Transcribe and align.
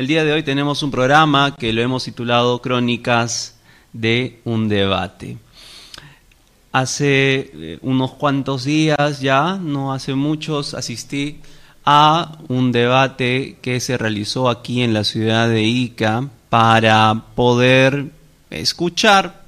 El 0.00 0.06
día 0.06 0.24
de 0.24 0.32
hoy 0.32 0.42
tenemos 0.42 0.82
un 0.82 0.90
programa 0.90 1.54
que 1.54 1.74
lo 1.74 1.82
hemos 1.82 2.04
titulado 2.04 2.62
Crónicas 2.62 3.56
de 3.92 4.40
un 4.46 4.66
debate. 4.66 5.36
Hace 6.72 7.50
eh, 7.52 7.78
unos 7.82 8.12
cuantos 8.12 8.64
días 8.64 9.20
ya, 9.20 9.58
no 9.60 9.92
hace 9.92 10.14
muchos, 10.14 10.72
asistí 10.72 11.40
a 11.84 12.38
un 12.48 12.72
debate 12.72 13.58
que 13.60 13.78
se 13.78 13.98
realizó 13.98 14.48
aquí 14.48 14.80
en 14.80 14.94
la 14.94 15.04
ciudad 15.04 15.50
de 15.50 15.64
Ica 15.64 16.30
para 16.48 17.24
poder 17.34 18.10
escuchar 18.48 19.42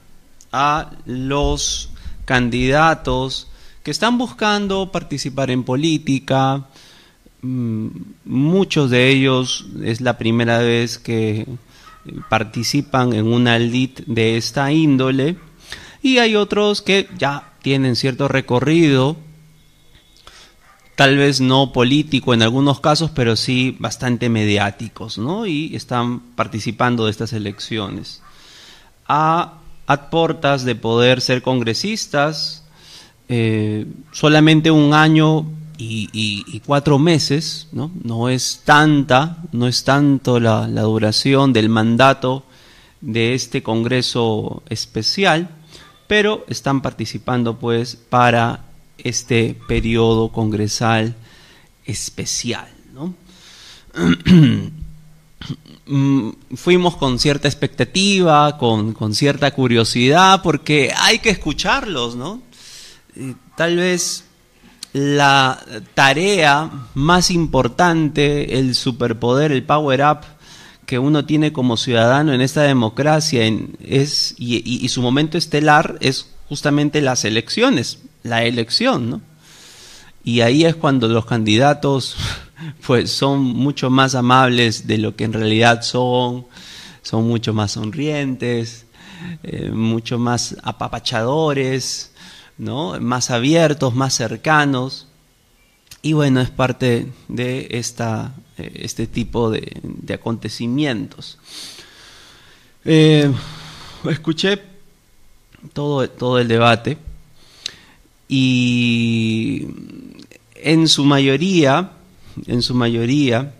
a 0.53 0.90
los 1.07 1.89
candidatos 2.26 3.48
que 3.82 3.90
están 3.90 4.18
buscando 4.18 4.93
participar 4.93 5.50
en 5.50 5.64
política. 5.64 6.66
Mm, 7.42 7.88
muchos 8.24 8.90
de 8.90 9.10
ellos 9.10 9.66
es 9.82 10.00
la 10.00 10.16
primera 10.16 10.58
vez 10.58 10.98
que 10.98 11.46
participan 12.28 13.12
en 13.12 13.26
una 13.26 13.58
LIT 13.58 14.02
de 14.06 14.36
esta 14.36 14.70
índole 14.70 15.36
y 16.02 16.18
hay 16.18 16.36
otros 16.36 16.82
que 16.82 17.08
ya 17.18 17.52
tienen 17.62 17.96
cierto 17.96 18.28
recorrido, 18.28 19.16
tal 20.94 21.16
vez 21.16 21.40
no 21.40 21.72
político 21.72 22.32
en 22.32 22.42
algunos 22.42 22.80
casos, 22.80 23.10
pero 23.10 23.34
sí 23.34 23.76
bastante 23.79 24.29
mediáticos, 24.29 25.18
¿no? 25.18 25.44
Y 25.46 25.74
están 25.74 26.20
participando 26.20 27.06
de 27.06 27.10
estas 27.10 27.32
elecciones. 27.32 28.22
A, 29.08 29.58
portas 30.10 30.64
de 30.64 30.74
poder 30.74 31.20
ser 31.20 31.43
congresistas, 31.43 32.64
eh, 33.28 33.86
solamente 34.10 34.70
un 34.70 34.94
año 34.94 35.44
y, 35.78 36.61
cuatro 36.67 36.98
meses, 36.98 37.69
¿no? 37.72 37.91
no 38.02 38.28
es 38.28 38.62
tanta, 38.64 39.38
no 39.52 39.66
es 39.66 39.84
tanto 39.84 40.38
la, 40.38 40.69
la 40.69 40.83
duración 40.83 41.52
del 41.52 41.69
mandato 41.69 42.44
de 43.00 43.34
este 43.34 43.62
Congreso 43.62 44.62
especial, 44.69 45.50
pero 46.06 46.44
están 46.48 46.83
participando 46.83 47.58
pues 47.58 47.96
para 47.96 48.64
este 48.98 49.56
periodo 49.66 50.30
congresal 50.30 51.14
especial. 51.84 52.68
¿no? 52.92 53.14
Mm, 55.84 56.30
fuimos 56.55 56.96
con 56.96 57.18
cierta 57.18 57.48
expectativa, 57.48 58.56
con, 58.56 58.92
con, 58.92 59.16
cierta 59.16 59.50
curiosidad, 59.52 60.41
porque 60.41 60.92
hay 60.96 61.18
que 61.18 61.30
escucharlos, 61.30 62.14
¿no? 62.14 62.41
tal 63.56 63.77
vez 63.77 64.24
la 64.92 65.64
tarea 65.94 66.70
más 66.94 67.30
importante, 67.30 68.58
el 68.58 68.74
superpoder, 68.74 69.52
el 69.52 69.64
power 69.64 70.02
up 70.02 70.18
que 70.86 70.98
uno 70.98 71.24
tiene 71.24 71.52
como 71.52 71.76
ciudadano 71.76 72.34
en 72.34 72.40
esta 72.40 72.62
democracia 72.62 73.42
es, 73.80 74.34
y, 74.36 74.86
su 74.88 75.00
momento 75.00 75.38
estelar 75.38 75.96
es 76.00 76.26
justamente 76.48 77.00
las 77.00 77.24
elecciones, 77.24 78.00
la 78.22 78.44
elección, 78.44 79.08
¿no? 79.08 79.20
Y 80.24 80.42
ahí 80.42 80.64
es 80.64 80.76
cuando 80.76 81.08
los 81.08 81.24
candidatos 81.24 82.16
pues 82.86 83.10
son 83.10 83.40
mucho 83.40 83.90
más 83.90 84.14
amables 84.14 84.86
de 84.86 84.98
lo 84.98 85.16
que 85.16 85.24
en 85.24 85.32
realidad 85.32 85.82
son, 85.82 86.46
son 87.02 87.27
mucho 87.27 87.54
más 87.54 87.72
sonrientes, 87.72 88.86
eh, 89.42 89.70
mucho 89.70 90.18
más 90.18 90.56
apapachadores, 90.62 92.11
¿no? 92.58 92.98
más 93.00 93.31
abiertos, 93.31 93.95
más 93.95 94.14
cercanos. 94.14 95.08
Y 96.03 96.14
bueno, 96.14 96.41
es 96.41 96.50
parte 96.50 97.06
de 97.28 97.69
esta, 97.70 98.34
eh, 98.58 98.81
este 98.83 99.06
tipo 99.06 99.50
de, 99.50 99.81
acontecimientos. 100.12 101.39
Eh, 102.85 103.30
escuché 104.11 104.61
todo, 105.73 106.08
todo 106.08 106.39
el 106.39 106.48
debate 106.48 106.98
y 108.29 109.68
en 110.55 110.89
su 110.89 111.05
mayoría, 111.05 111.92
en 112.46 112.62
su 112.62 112.74
mayoría, 112.74 113.55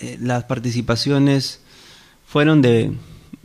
eh, 0.00 0.18
las 0.20 0.44
participaciones 0.44 1.60
fueron 2.26 2.62
de, 2.62 2.92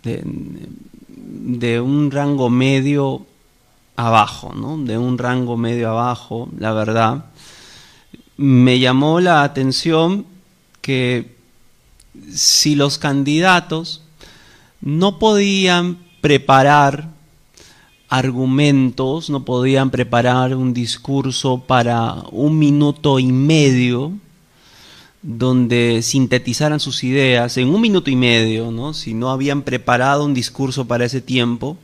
de 0.03 1.79
un 1.79 2.11
rango 2.11 2.49
medio 2.49 3.25
abajo, 3.99 4.53
¿no? 4.55 4.77
de 4.77 4.97
un 4.97 5.17
rango 5.17 5.57
medio 5.57 5.89
abajo, 5.89 6.47
la 6.57 6.71
verdad. 6.71 7.25
Me 8.37 8.79
llamó 8.79 9.19
la 9.19 9.43
atención 9.43 10.25
que 10.79 11.35
si 12.33 12.75
los 12.75 12.97
candidatos 12.97 14.01
no 14.79 15.19
podían 15.19 15.97
preparar 16.21 17.09
argumentos, 18.07 19.29
no 19.29 19.43
podían 19.43 19.89
preparar 19.89 20.55
un 20.55 20.73
discurso 20.73 21.65
para 21.67 22.23
un 22.31 22.57
minuto 22.57 23.19
y 23.19 23.33
medio 23.33 24.13
donde 25.21 25.99
sintetizaran 26.01 26.79
sus 26.79 27.03
ideas 27.03 27.57
en 27.57 27.67
un 27.67 27.81
minuto 27.81 28.09
y 28.09 28.15
medio, 28.15 28.71
¿no? 28.71 28.93
si 28.93 29.13
no 29.13 29.29
habían 29.29 29.63
preparado 29.63 30.23
un 30.23 30.33
discurso 30.33 30.85
para 30.85 31.03
ese 31.03 31.19
tiempo, 31.19 31.77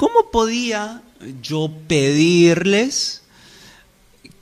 ¿cómo 0.00 0.30
podía 0.30 1.02
yo 1.42 1.70
pedirles 1.86 3.20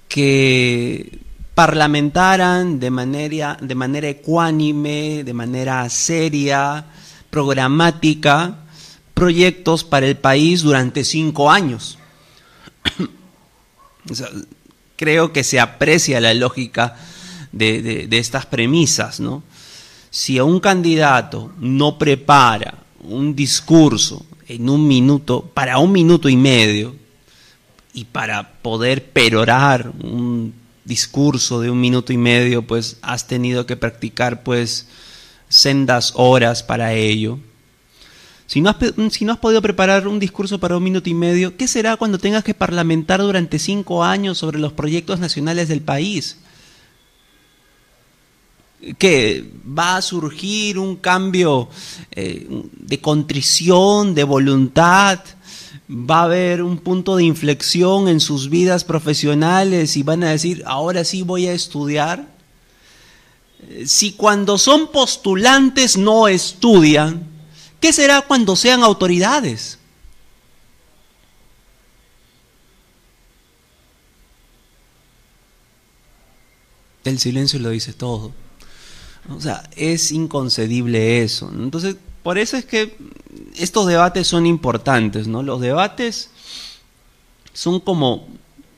que 0.07 1.19
parlamentaran 1.57 2.79
de 2.79 2.93
manera, 2.93 3.59
de 3.61 3.75
manera 3.75 4.09
ecuánime, 4.09 5.25
de 5.25 5.35
manera 5.35 5.91
seria, 5.91 6.85
programática, 7.29 8.59
proyectos 9.13 9.83
para 9.83 10.07
el 10.07 10.17
país 10.17 10.63
durante 10.63 11.03
cinco 11.03 11.51
años. 11.51 11.99
creo 14.95 15.33
que 15.33 15.43
se 15.43 15.59
aprecia 15.59 16.21
la 16.21 16.35
lógica 16.35 16.95
de, 17.51 18.07
de 18.07 18.19
estas 18.19 18.47
premisas, 18.47 19.19
¿no? 19.19 19.43
Si 20.09 20.39
un 20.39 20.61
candidato 20.61 21.51
no 21.59 21.99
prepara 21.99 22.79
un 23.01 23.35
discurso 23.35 24.25
en 24.48 24.69
un 24.69 24.88
minuto, 24.88 25.42
para 25.54 25.78
un 25.78 25.92
minuto 25.92 26.28
y 26.28 26.36
medio, 26.36 26.97
y 27.92 28.04
para 28.04 28.53
poder 28.62 29.10
perorar 29.10 29.92
un 30.03 30.54
discurso 30.84 31.60
de 31.60 31.70
un 31.70 31.81
minuto 31.81 32.12
y 32.12 32.16
medio, 32.16 32.62
pues 32.62 32.98
has 33.03 33.26
tenido 33.26 33.66
que 33.66 33.76
practicar 33.76 34.42
pues 34.42 34.88
sendas 35.48 36.12
horas 36.16 36.62
para 36.62 36.94
ello. 36.94 37.38
Si 38.47 38.62
no, 38.62 38.70
has, 38.70 38.76
si 39.10 39.26
no 39.26 39.32
has 39.32 39.38
podido 39.38 39.60
preparar 39.60 40.09
un 40.09 40.19
discurso 40.19 40.59
para 40.59 40.76
un 40.76 40.82
minuto 40.82 41.10
y 41.10 41.15
medio, 41.15 41.56
¿qué 41.56 41.69
será 41.69 41.97
cuando 41.97 42.19
tengas 42.19 42.44
que 42.44 42.54
parlamentar 42.54 43.20
durante 43.20 43.59
cinco 43.59 44.03
años 44.03 44.38
sobre 44.38 44.59
los 44.59 44.72
proyectos 44.72 45.20
nacionales 45.20 45.69
del 45.69 45.82
país? 45.82 46.38
Que 48.99 49.44
va 49.66 49.97
a 49.97 50.03
surgir 50.03 50.78
un 50.78 50.97
cambio 50.97 51.69
eh, 52.12 52.47
de 52.72 53.00
contrición, 53.00 54.15
de 54.15 54.25
voluntad, 54.25 55.21
va 55.91 56.21
a 56.21 56.25
haber 56.25 56.62
un 56.62 56.78
punto 56.78 57.16
de 57.16 57.25
inflexión 57.25 58.09
en 58.09 58.21
sus 58.21 58.50
vidas 58.50 58.84
profesionales 58.84 59.97
y 59.97 60.03
van 60.03 60.22
a 60.22 60.31
decir, 60.31 60.62
ahora 60.66 61.05
sí 61.05 61.22
voy 61.22 61.47
a 61.47 61.53
estudiar. 61.53 62.28
Eh, 63.69 63.87
si 63.87 64.12
cuando 64.12 64.59
son 64.59 64.93
postulantes 64.93 65.97
no 65.97 66.28
estudian, 66.28 67.27
¿qué 67.81 67.93
será 67.93 68.22
cuando 68.22 68.55
sean 68.55 68.83
autoridades? 68.83 69.78
El 77.04 77.19
silencio 77.19 77.59
lo 77.59 77.71
dice 77.71 77.95
todo. 77.95 78.33
O 79.30 79.41
sea, 79.41 79.63
es 79.77 80.10
inconcebible 80.13 81.22
eso. 81.22 81.51
Entonces, 81.54 81.97
por 82.22 82.39
eso 82.39 82.57
es 82.57 82.65
que 82.65 82.97
estos 83.57 83.86
debates 83.86 84.27
son 84.27 84.47
importantes, 84.47 85.28
¿no? 85.28 85.42
Los 85.42 85.60
debates 85.60 86.30
son 87.53 87.80
como 87.80 88.28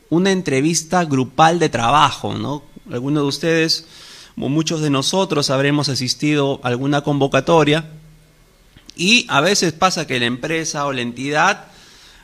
una 0.08 0.32
entrevista 0.32 1.04
grupal 1.04 1.58
de 1.58 1.68
trabajo, 1.68 2.34
¿no? 2.34 2.62
Algunos 2.90 3.22
de 3.22 3.28
ustedes, 3.28 3.86
como 4.34 4.48
muchos 4.48 4.80
de 4.80 4.90
nosotros, 4.90 5.50
habremos 5.50 5.88
asistido 5.88 6.60
a 6.62 6.68
alguna 6.68 7.02
convocatoria 7.02 7.88
y 8.96 9.26
a 9.28 9.40
veces 9.40 9.72
pasa 9.72 10.06
que 10.06 10.18
la 10.18 10.26
empresa 10.26 10.86
o 10.86 10.92
la 10.92 11.00
entidad 11.00 11.66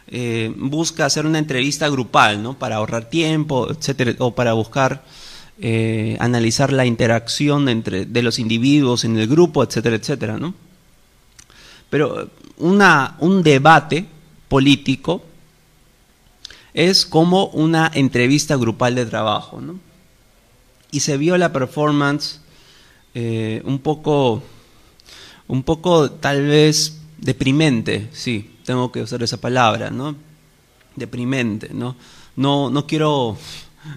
eh, 0.08 0.52
busca 0.56 1.06
hacer 1.06 1.26
una 1.26 1.38
entrevista 1.38 1.88
grupal, 1.88 2.43
¿no? 2.43 2.58
Para 2.58 2.76
ahorrar 2.76 3.08
tiempo, 3.08 3.70
etcétera, 3.70 4.14
o 4.19 4.34
para 4.34 4.52
buscar 4.52 5.05
eh, 5.58 6.17
analizar 6.20 6.73
la 6.73 6.85
interacción 6.85 7.69
entre, 7.69 8.05
de 8.05 8.23
los 8.23 8.38
individuos 8.38 9.05
en 9.05 9.17
el 9.17 9.26
grupo, 9.26 9.62
etcétera, 9.62 9.97
etcétera, 9.97 10.38
¿no? 10.38 10.55
Pero 11.88 12.31
una, 12.58 13.17
un 13.20 13.43
debate 13.43 14.06
político 14.49 15.23
es 16.75 17.06
como 17.06 17.47
una 17.47 17.91
entrevista 17.94 18.56
grupal 18.56 18.94
de 18.94 19.06
trabajo, 19.06 19.61
¿no? 19.61 19.81
Y 20.91 21.00
se 21.00 21.17
vio 21.17 21.38
la 21.38 21.53
performance 21.53 22.41
eh, 23.14 23.62
un 23.64 23.79
poco, 23.79 24.43
un 25.49 25.62
poco 25.62 26.11
tal 26.11 26.47
vez 26.47 27.00
deprimente, 27.17 28.11
sí, 28.12 28.56
tengo 28.64 28.93
que 28.93 29.00
usar 29.00 29.23
esa 29.23 29.41
palabra, 29.41 29.91
¿no? 29.91 30.17
Deprimente, 30.97 31.70
¿no? 31.73 31.97
No, 32.37 32.69
no 32.69 32.87
quiero, 32.87 33.38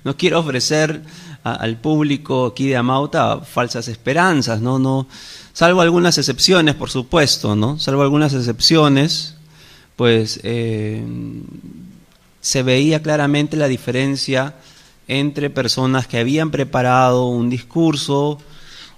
no 0.06 0.16
quiero 0.16 0.40
ofrecer 0.40 1.04
al 1.44 1.78
público 1.78 2.48
aquí 2.48 2.68
de 2.68 2.78
Amauta 2.78 3.40
falsas 3.40 3.88
esperanzas, 3.88 4.62
¿no? 4.62 4.80
No, 4.80 5.08
salvo 5.54 5.82
algunas 5.82 6.18
excepciones, 6.18 6.76
por 6.76 6.90
supuesto, 6.90 7.56
¿no? 7.56 7.80
Salvo 7.80 8.02
algunas 8.02 8.34
excepciones, 8.34 9.36
pues 9.96 10.40
eh, 10.44 11.04
se 12.42 12.64
veía 12.64 13.02
claramente 13.02 13.58
la 13.58 13.68
diferencia 13.68 14.56
entre 15.08 15.50
personas 15.50 16.08
que 16.08 16.20
habían 16.20 16.52
preparado 16.52 17.28
un 17.28 17.50
discurso 17.50 18.40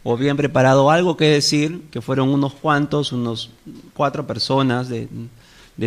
o 0.03 0.13
habían 0.13 0.35
preparado 0.35 0.89
algo 0.89 1.15
que 1.15 1.25
decir, 1.25 1.83
que 1.91 2.01
fueron 2.01 2.29
unos 2.29 2.53
cuantos, 2.53 3.11
unos 3.11 3.51
cuatro 3.93 4.25
personas 4.25 4.89
de, 4.89 5.07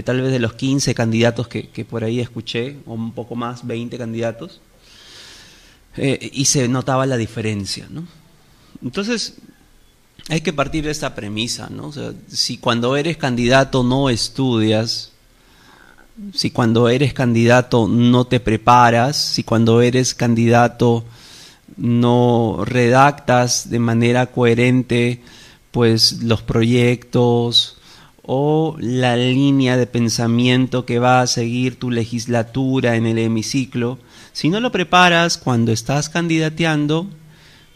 tal 0.05 0.23
vez 0.23 0.33
de 0.33 0.39
los 0.39 0.55
15 0.55 0.95
candidatos 0.95 1.49
que, 1.49 1.69
que 1.69 1.85
por 1.85 2.05
ahí 2.05 2.21
escuché, 2.21 2.77
o 2.87 2.95
un 2.95 3.13
poco 3.13 3.35
más, 3.35 3.67
20 3.67 3.99
candidatos, 3.99 4.61
eh, 5.97 6.31
y 6.33 6.45
se 6.47 6.69
notaba 6.69 7.07
la 7.07 7.17
diferencia, 7.17 7.87
¿no? 7.91 8.05
Entonces, 8.83 9.35
hay 10.29 10.41
que 10.41 10.53
partir 10.53 10.85
de 10.85 10.91
esta 10.91 11.15
premisa, 11.15 11.69
¿no? 11.71 11.93
si 12.29 12.57
cuando 12.57 12.97
eres 12.97 13.17
candidato 13.17 13.83
no 13.83 14.09
estudias, 14.09 15.13
si 16.33 16.51
cuando 16.51 16.89
eres 16.89 17.13
candidato 17.13 17.89
no 17.89 18.27
te 18.27 18.41
preparas, 18.41 19.17
si 19.17 19.45
cuando 19.45 19.83
eres 19.83 20.15
candidato 20.15 21.05
no 21.77 22.63
redactas 22.65 23.69
de 23.69 23.79
manera 23.79 24.27
coherente 24.27 25.23
pues 25.71 26.23
los 26.23 26.41
proyectos 26.41 27.77
o 28.23 28.77
la 28.79 29.17
línea 29.17 29.77
de 29.77 29.87
pensamiento 29.87 30.87
que 30.87 30.99
va 30.99 31.21
a 31.21 31.27
seguir 31.27 31.79
tu 31.79 31.91
legislatura 31.91 32.97
en 32.97 33.07
el 33.07 33.19
hemiciclo, 33.19 33.99
si 34.35 34.51
no 34.51 34.59
lo 34.59 34.73
preparas 34.73 35.39
cuando 35.39 35.71
estás 35.71 36.09
candidateando, 36.09 37.09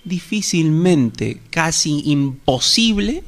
difícilmente, 0.05 1.40
casi 1.50 2.02
imposible 2.10 3.22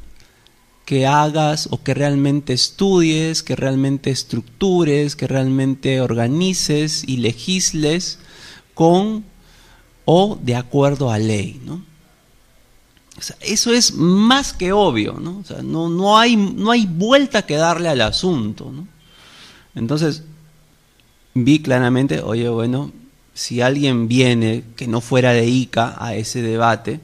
que 0.85 1.07
hagas 1.07 1.69
o 1.71 1.81
que 1.81 1.95
realmente 1.95 2.53
estudies, 2.53 3.45
que 3.45 3.55
realmente 3.55 4.11
estructures, 4.11 5.15
que 5.15 5.29
realmente 5.29 6.01
organices 6.01 7.05
y 7.07 7.19
legisles 7.19 8.19
con 8.75 9.25
o 10.05 10.37
de 10.43 10.57
acuerdo 10.57 11.13
a 11.13 11.19
ley, 11.19 11.63
¿no? 11.65 11.85
eso 13.43 13.73
es 13.73 13.95
más 13.95 14.53
que 14.53 14.73
obvio, 14.73 15.21
¿no? 15.21 15.45
no, 15.63 15.89
no, 15.89 16.19
hay, 16.19 16.35
no 16.37 16.73
hay 16.73 16.87
vuelta 16.87 17.43
que 17.43 17.55
darle 17.55 17.89
al 17.91 18.01
asunto, 18.01 18.73
¿no? 18.73 18.89
Entonces, 19.77 20.25
vi 21.35 21.61
claramente, 21.61 22.23
oye, 22.23 22.49
bueno, 22.49 22.91
si 23.41 23.63
alguien 23.63 24.07
viene 24.07 24.65
que 24.77 24.87
no 24.87 25.01
fuera 25.01 25.33
de 25.33 25.47
ICA 25.47 25.97
a 25.99 26.15
ese 26.15 26.43
debate, 26.43 27.01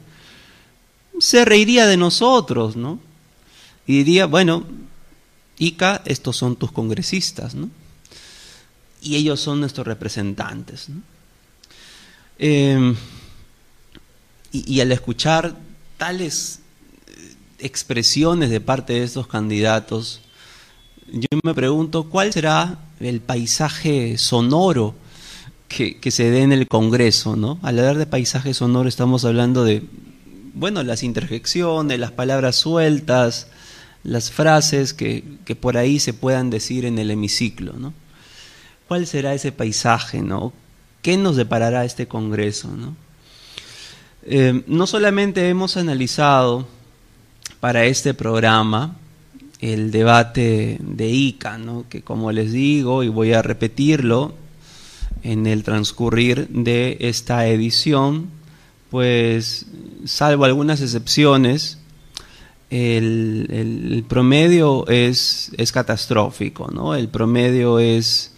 se 1.19 1.47
reiría 1.47 1.87
de 1.87 1.97
nosotros, 1.97 2.77
¿no? 2.77 3.00
Y 3.87 4.05
diría, 4.05 4.27
bueno, 4.27 4.67
ICA, 5.56 6.03
estos 6.05 6.37
son 6.37 6.56
tus 6.56 6.73
congresistas, 6.73 7.55
¿no? 7.55 7.71
Y 9.00 9.17
ellos 9.17 9.41
son 9.41 9.61
nuestros 9.61 9.87
representantes, 9.87 10.91
¿no? 10.91 11.00
Em, 12.38 12.94
y, 14.53 14.79
al 14.83 14.93
escuchar 14.93 15.56
tales 15.97 16.61
eh, 17.06 17.35
expresiones 17.61 18.50
de 18.50 18.61
parte 18.61 18.93
de 18.93 19.05
estos 19.05 19.27
candidatos, 19.27 20.21
yo 21.11 21.29
me 21.43 21.55
pregunto 21.55 22.11
cuál 22.11 22.31
será 22.31 22.79
el 23.00 23.23
paisaje 23.23 24.19
sonoro 24.19 25.06
que, 25.69 26.11
se 26.11 26.31
dé 26.31 26.43
en 26.43 26.53
el 26.53 26.69
Congreso, 26.69 27.37
¿no? 27.37 27.59
Al 27.63 27.79
hablar 27.79 27.99
de 27.99 28.07
paisaje 28.07 28.55
sonoro 28.55 28.89
estamos 28.89 29.25
hablando 29.25 29.65
de, 29.65 29.83
bueno, 30.55 30.83
las 30.83 31.03
interjecciones, 31.03 31.99
las 31.99 32.13
palabras 32.13 32.57
sueltas, 32.57 33.49
las 34.03 34.31
frases 34.31 34.95
que, 34.95 35.23
por 35.61 35.77
ahí 35.77 35.99
se 35.99 36.15
puedan 36.15 36.51
decir 36.51 36.85
en 36.85 36.99
el 36.99 37.11
hemiciclo, 37.11 37.75
¿no? 37.75 37.93
¿Cuál 38.89 39.07
será 39.07 39.35
ese 39.35 39.51
paisaje, 39.51 40.23
¿no? 40.23 40.53
¿Qué 41.03 41.17
nos 41.17 41.37
deparará 41.37 41.85
este 41.85 42.07
Congreso, 42.07 42.69
¿no? 42.69 42.97
Eh, 44.29 44.65
no 44.67 44.87
solamente 44.87 45.49
hemos 45.49 45.77
analizado 45.77 46.67
para 47.61 47.85
este 47.85 48.12
programa 48.15 48.97
el 49.61 49.91
debate 49.91 50.79
de 50.81 51.09
ICA, 51.09 51.59
¿no? 51.59 51.85
que 51.89 52.03
como 52.03 52.33
les 52.33 52.53
digo, 52.53 53.03
y 53.03 53.09
voy 53.09 53.33
a 53.33 53.43
repetirlo, 53.43 54.35
en 55.23 55.47
el 55.47 55.63
transcurrir 55.63 56.49
de 56.49 56.97
esta 57.01 57.47
edición, 57.47 58.29
pues 58.91 59.67
salvo 60.05 60.45
algunas 60.45 60.81
excepciones, 60.81 61.79
el, 62.71 64.05
promedio 64.09 64.87
es, 64.89 65.53
es, 65.57 65.73
catastrófico, 65.73 66.71
¿no? 66.71 66.95
el 66.95 67.09
promedio 67.09 67.79
es, 67.79 68.33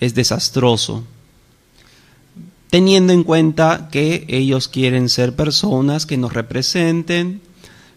es 0.00 0.14
desastroso, 0.14 1.04
teniendo 2.70 3.12
en 3.12 3.24
cuenta 3.24 3.88
que 3.90 4.24
ellos 4.28 4.68
quieren 4.68 5.08
ser 5.08 5.36
personas 5.36 6.06
que 6.06 6.16
nos 6.16 6.32
representen, 6.32 7.40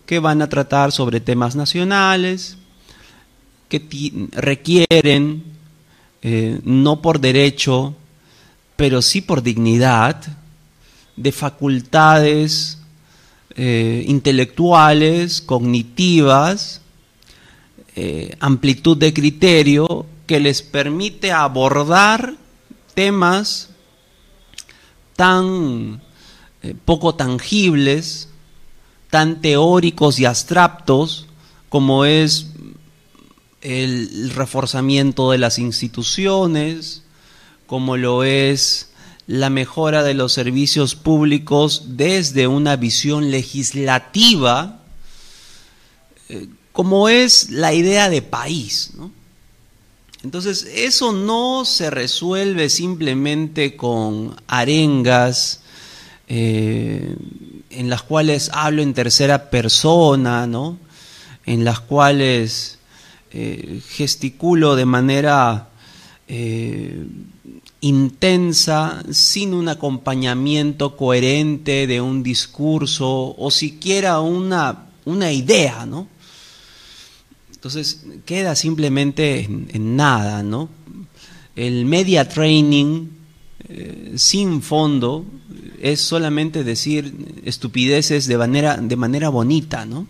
que 0.06 0.20
van 0.20 0.42
a 0.42 0.50
tratar 0.50 0.92
sobre 0.92 1.20
temas 1.20 1.56
nacionales, 1.56 2.58
que 3.70 4.30
requieren, 4.32 5.44
eh, 6.22 6.60
no 6.64 7.02
por 7.02 7.20
derecho, 7.20 7.96
pero 8.76 9.02
sí 9.02 9.22
por 9.22 9.42
dignidad, 9.42 10.22
de 11.16 11.32
facultades 11.32 12.80
eh, 13.56 14.04
intelectuales, 14.08 15.42
cognitivas, 15.42 16.82
eh, 17.96 18.36
amplitud 18.42 18.98
de 18.98 19.14
criterio 19.14 20.06
que 20.28 20.42
les 20.42 20.62
permite 20.62 21.32
abordar 21.32 22.36
temas 22.94 23.70
tan 25.16 26.02
eh, 26.62 26.76
poco 26.84 27.16
tangibles, 27.16 28.28
tan 29.10 29.40
teóricos 29.40 30.20
y 30.20 30.26
abstractos 30.26 31.28
como 31.70 32.04
es 32.04 32.48
el 33.62 34.32
reforzamiento 34.32 35.32
de 35.32 35.38
las 35.38 35.58
instituciones, 35.60 37.05
como 37.68 37.98
lo 37.98 38.24
es 38.24 38.90
la 39.28 39.50
mejora 39.50 40.04
de 40.04 40.14
los 40.14 40.34
servicios 40.34 40.96
públicos 40.96 41.84
desde 41.98 42.48
una 42.48 42.76
visión 42.76 43.32
legislativa, 43.32 44.82
eh, 46.30 46.48
como 46.72 47.10
es 47.10 47.50
la 47.50 47.74
idea 47.74 48.10
de 48.10 48.22
país. 48.22 48.92
Entonces, 50.24 50.68
eso 50.74 51.12
no 51.12 51.66
se 51.66 51.90
resuelve 51.90 52.70
simplemente 52.70 53.76
con 53.76 54.36
arengas 54.48 55.62
eh, 56.28 57.16
en 57.70 57.90
las 57.90 58.04
cuales 58.04 58.50
hablo 58.54 58.82
en 58.82 58.94
tercera 58.94 59.50
persona, 59.50 60.48
¿no? 60.48 60.80
en 61.46 61.64
las 61.64 61.80
cuales 61.80 62.80
eh, 63.32 63.82
gesticulo 63.88 64.76
de 64.76 64.86
manera 64.86 65.70
intensa, 67.86 69.04
sin 69.12 69.54
un 69.54 69.70
acompañamiento 69.70 70.98
coherente 70.98 71.86
de 71.86 72.02
un 72.02 72.24
discurso 72.24 73.36
o 73.38 73.52
siquiera 73.52 74.22
una, 74.22 74.88
una 75.06 75.32
idea, 75.32 75.86
¿no? 75.86 76.08
Entonces 77.54 78.04
queda 78.26 78.56
simplemente 78.56 79.42
en, 79.44 79.96
nada, 79.96 80.42
¿no? 80.42 80.68
El 81.56 81.86
media 81.86 82.28
training 82.28 83.10
eh, 83.70 84.14
sin 84.16 84.64
fondo 84.64 85.24
es 85.80 86.02
solamente 86.02 86.64
decir 86.64 87.14
estupideces 87.46 88.26
de 88.26 88.38
manera, 88.40 88.78
de 88.78 88.96
manera 88.96 89.30
bonita, 89.30 89.86
¿no? 89.86 90.08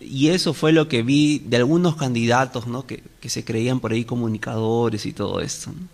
Y 0.00 0.28
eso 0.28 0.54
fue 0.54 0.72
lo 0.72 0.86
que 0.86 1.02
vi 1.02 1.40
de 1.40 1.56
algunos 1.56 1.96
candidatos, 1.96 2.68
¿no? 2.68 2.86
Que, 2.86 3.02
que 3.20 3.28
se 3.28 3.44
creían 3.44 3.80
por 3.80 3.90
ahí 3.90 4.04
comunicadores 4.04 5.04
y 5.04 5.12
todo 5.12 5.40
esto. 5.40 5.72
¿no? 5.72 5.93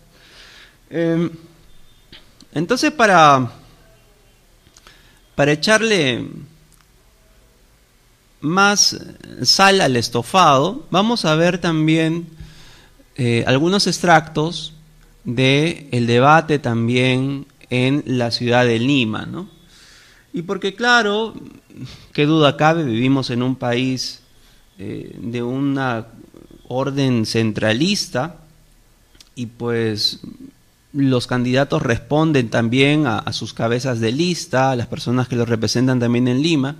Em, 0.93 1.29
entonces, 2.53 2.91
para, 2.91 3.49
para 5.35 5.53
echarle 5.53 6.27
más 8.41 8.99
sal 9.43 9.79
al 9.79 9.95
estofado, 9.95 10.85
vamos 10.91 11.23
a 11.23 11.35
ver 11.35 11.59
también 11.59 12.27
eh, 13.15 13.45
algunos 13.47 13.87
extractos 13.87 14.73
del 15.23 15.87
el 15.93 16.07
debate 16.07 16.59
también 16.59 17.45
en 17.69 18.03
la 18.05 18.29
ciudad 18.31 18.65
de 18.65 18.77
Lima, 18.77 19.25
¿no? 19.25 19.47
Y 20.33 20.41
porque 20.41 20.75
claro, 20.75 21.33
qué 22.11 22.25
duda 22.25 22.57
cabe, 22.57 22.83
vivimos 22.83 23.29
en 23.29 23.43
un 23.43 23.55
país 23.55 24.23
eh, 24.77 25.15
de 25.17 25.41
una 25.41 26.07
orden 26.67 27.25
centralista 27.25 28.41
y 29.35 29.45
pues 29.45 30.19
los 30.93 31.27
candidatos 31.27 31.81
responden 31.81 32.49
también 32.49 33.07
a, 33.07 33.31
sus 33.33 33.53
cabezas 33.53 33.99
de 33.99 34.11
lista, 34.11 34.71
a 34.71 34.75
las 34.75 34.87
personas 34.87 35.27
que 35.27 35.35
los 35.35 35.47
representan 35.47 35.99
también 35.99 36.27
en 36.27 36.41
Lima. 36.41 36.75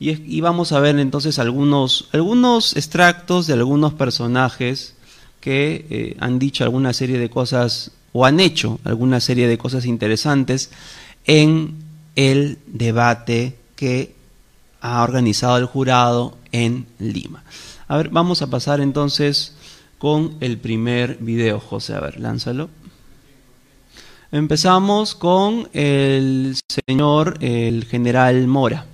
Y, 0.00 0.40
vamos 0.40 0.72
a 0.72 0.80
ver 0.80 0.98
entonces 0.98 1.38
algunos, 1.38 2.08
algunos 2.12 2.76
extractos 2.76 3.46
de 3.46 3.54
algunos 3.54 3.94
personajes 3.94 4.94
que 5.40 5.86
eh, 5.90 6.16
han 6.20 6.38
dicho 6.38 6.64
alguna 6.64 6.92
serie 6.92 7.18
de 7.18 7.30
cosas 7.30 7.92
o 8.12 8.24
han 8.24 8.40
hecho 8.40 8.78
alguna 8.84 9.20
serie 9.20 9.48
de 9.48 9.58
cosas 9.58 9.86
interesantes 9.86 10.70
en 11.26 11.74
el 12.16 12.58
debate 12.66 13.56
que 13.76 14.14
ha 14.80 15.02
organizado 15.02 15.56
el 15.58 15.66
jurado 15.66 16.36
en 16.52 16.86
Lima. 16.98 17.44
A 17.86 17.96
ver, 17.96 18.08
vamos 18.10 18.42
a 18.42 18.48
pasar 18.48 18.80
entonces 18.80 19.54
con 19.98 20.36
el 20.40 20.58
primer 20.58 21.18
video, 21.18 21.60
José. 21.60 21.94
A 21.94 22.00
ver, 22.00 22.20
lánzalo. 22.20 22.70
Empezamos 24.30 25.14
con 25.14 25.70
el 25.72 26.54
señor, 26.68 27.38
el 27.40 27.86
general 27.86 28.46
Mora. 28.46 28.84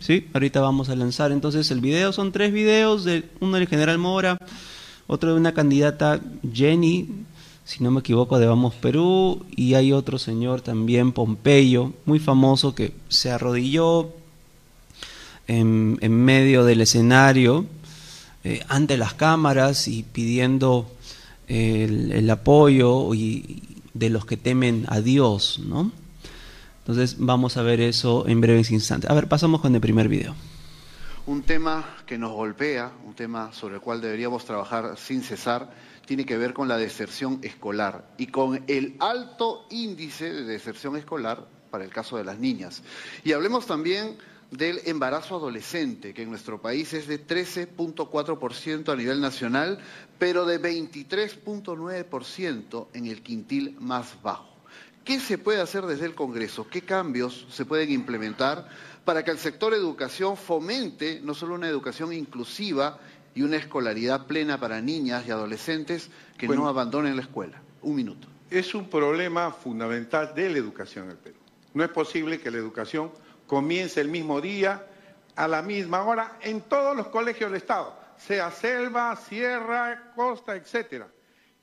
sí, 0.00 0.28
ahorita 0.34 0.60
vamos 0.60 0.90
a 0.90 0.96
lanzar 0.96 1.32
entonces 1.32 1.70
el 1.70 1.80
video. 1.80 2.12
Son 2.12 2.30
tres 2.30 2.52
videos, 2.52 3.04
de, 3.04 3.24
uno 3.40 3.56
del 3.56 3.68
general 3.68 3.96
Mora, 3.96 4.36
otro 5.06 5.32
de 5.32 5.40
una 5.40 5.54
candidata 5.54 6.20
Jenny, 6.52 7.08
si 7.64 7.82
no 7.82 7.90
me 7.90 8.00
equivoco, 8.00 8.38
de 8.38 8.46
Vamos 8.46 8.74
Perú, 8.74 9.46
y 9.56 9.74
hay 9.74 9.94
otro 9.94 10.18
señor 10.18 10.60
también, 10.60 11.12
Pompeyo, 11.12 11.94
muy 12.04 12.18
famoso, 12.18 12.74
que 12.74 12.92
se 13.08 13.30
arrodilló 13.30 14.10
en, 15.46 15.96
medio 16.02 16.66
del 16.66 16.82
escenario 16.82 17.64
eh, 18.44 18.62
ante 18.68 18.98
las 18.98 19.14
cámaras 19.14 19.88
y 19.88 20.02
pidiendo 20.02 20.86
el, 21.52 22.30
apoyo 22.30 23.14
y, 23.14 23.62
de 23.94 24.10
los 24.10 24.24
que 24.24 24.36
temen 24.36 24.86
a 24.88 25.00
Dios, 25.00 25.60
¿no? 25.64 25.92
Entonces 26.80 27.16
vamos 27.18 27.56
a 27.56 27.62
ver 27.62 27.80
eso 27.80 28.26
en 28.26 28.40
breves 28.40 28.70
instantes. 28.70 29.08
A 29.10 29.14
ver, 29.14 29.28
pasamos 29.28 29.60
con 29.60 29.74
el 29.74 29.80
primer 29.80 30.08
video. 30.08 30.34
Un 31.26 31.42
tema 31.42 31.96
que 32.06 32.18
nos 32.18 32.32
golpea, 32.32 32.90
un 33.06 33.14
tema 33.14 33.52
sobre 33.52 33.76
el 33.76 33.80
cual 33.80 34.00
deberíamos 34.00 34.44
trabajar 34.44 34.96
sin 34.96 35.22
cesar, 35.22 35.70
tiene 36.06 36.24
que 36.24 36.36
ver 36.36 36.52
con 36.52 36.66
la 36.66 36.76
deserción 36.76 37.38
escolar 37.42 38.08
y 38.18 38.26
con 38.26 38.64
el 38.66 38.96
alto 38.98 39.66
índice 39.70 40.32
de 40.32 40.42
deserción 40.42 40.96
escolar 40.96 41.46
para 41.70 41.84
el 41.84 41.90
caso 41.90 42.16
de 42.16 42.24
las 42.24 42.38
niñas. 42.38 42.82
Y 43.22 43.32
hablemos 43.32 43.66
también 43.66 44.16
del 44.52 44.80
embarazo 44.84 45.34
adolescente, 45.36 46.12
que 46.12 46.22
en 46.22 46.30
nuestro 46.30 46.60
país 46.60 46.92
es 46.92 47.06
de 47.08 47.26
13.4% 47.26 48.92
a 48.92 48.96
nivel 48.96 49.18
nacional, 49.20 49.78
pero 50.18 50.44
de 50.44 50.60
23.9% 50.60 52.88
en 52.92 53.06
el 53.06 53.22
quintil 53.22 53.76
más 53.80 54.20
bajo. 54.22 54.52
¿Qué 55.04 55.18
se 55.18 55.38
puede 55.38 55.60
hacer 55.60 55.86
desde 55.86 56.06
el 56.06 56.14
Congreso? 56.14 56.68
¿Qué 56.68 56.82
cambios 56.82 57.48
se 57.50 57.64
pueden 57.64 57.90
implementar 57.90 58.68
para 59.04 59.24
que 59.24 59.32
el 59.32 59.38
sector 59.38 59.74
educación 59.74 60.36
fomente 60.36 61.20
no 61.24 61.34
solo 61.34 61.54
una 61.54 61.68
educación 61.68 62.12
inclusiva 62.12 63.00
y 63.34 63.40
una 63.42 63.56
escolaridad 63.56 64.26
plena 64.26 64.60
para 64.60 64.82
niñas 64.82 65.24
y 65.26 65.30
adolescentes 65.30 66.10
que 66.36 66.46
no 66.46 66.68
abandonen 66.68 67.16
la 67.16 67.22
escuela? 67.22 67.62
Un 67.80 67.94
minuto. 67.96 68.28
Es 68.50 68.74
un 68.74 68.90
problema 68.90 69.50
fundamental 69.50 70.34
de 70.34 70.50
la 70.50 70.58
educación 70.58 71.06
en 71.06 71.12
el 71.12 71.16
Perú. 71.16 71.38
No 71.74 71.82
es 71.82 71.90
posible 71.90 72.38
que 72.38 72.50
la 72.50 72.58
educación 72.58 73.10
comience 73.52 74.00
el 74.00 74.08
mismo 74.08 74.40
día, 74.40 74.86
a 75.36 75.46
la 75.46 75.60
misma 75.60 76.02
hora, 76.04 76.38
en 76.40 76.62
todos 76.62 76.96
los 76.96 77.08
colegios 77.08 77.50
del 77.50 77.60
Estado, 77.60 77.94
sea 78.16 78.50
selva, 78.50 79.14
sierra, 79.14 80.14
costa, 80.16 80.56
etc. 80.56 81.04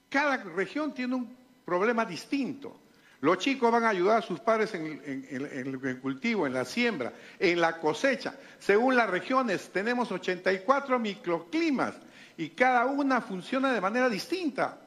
Cada 0.08 0.38
región 0.38 0.94
tiene 0.94 1.16
un 1.16 1.36
problema 1.66 2.06
distinto. 2.06 2.80
Los 3.22 3.40
chicos 3.40 3.72
van 3.72 3.86
a 3.86 3.90
ayudar 3.90 4.20
a 4.20 4.22
sus 4.22 4.40
padres 4.40 4.76
en, 4.76 5.02
el 5.32 6.00
cultivo, 6.00 6.46
en 6.46 6.54
la 6.54 6.64
siembra, 6.64 7.12
en 7.40 7.60
la 7.60 7.80
cosecha. 7.80 8.36
Según 8.60 8.96
las 8.96 9.10
regiones, 9.10 9.72
tenemos 9.74 10.12
84 10.12 11.00
microclimas 11.00 11.96
y 12.38 12.50
cada 12.50 12.86
una 12.86 13.20
funciona 13.20 13.74
de 13.74 13.82
manera 13.82 14.10
distinta. 14.10 14.78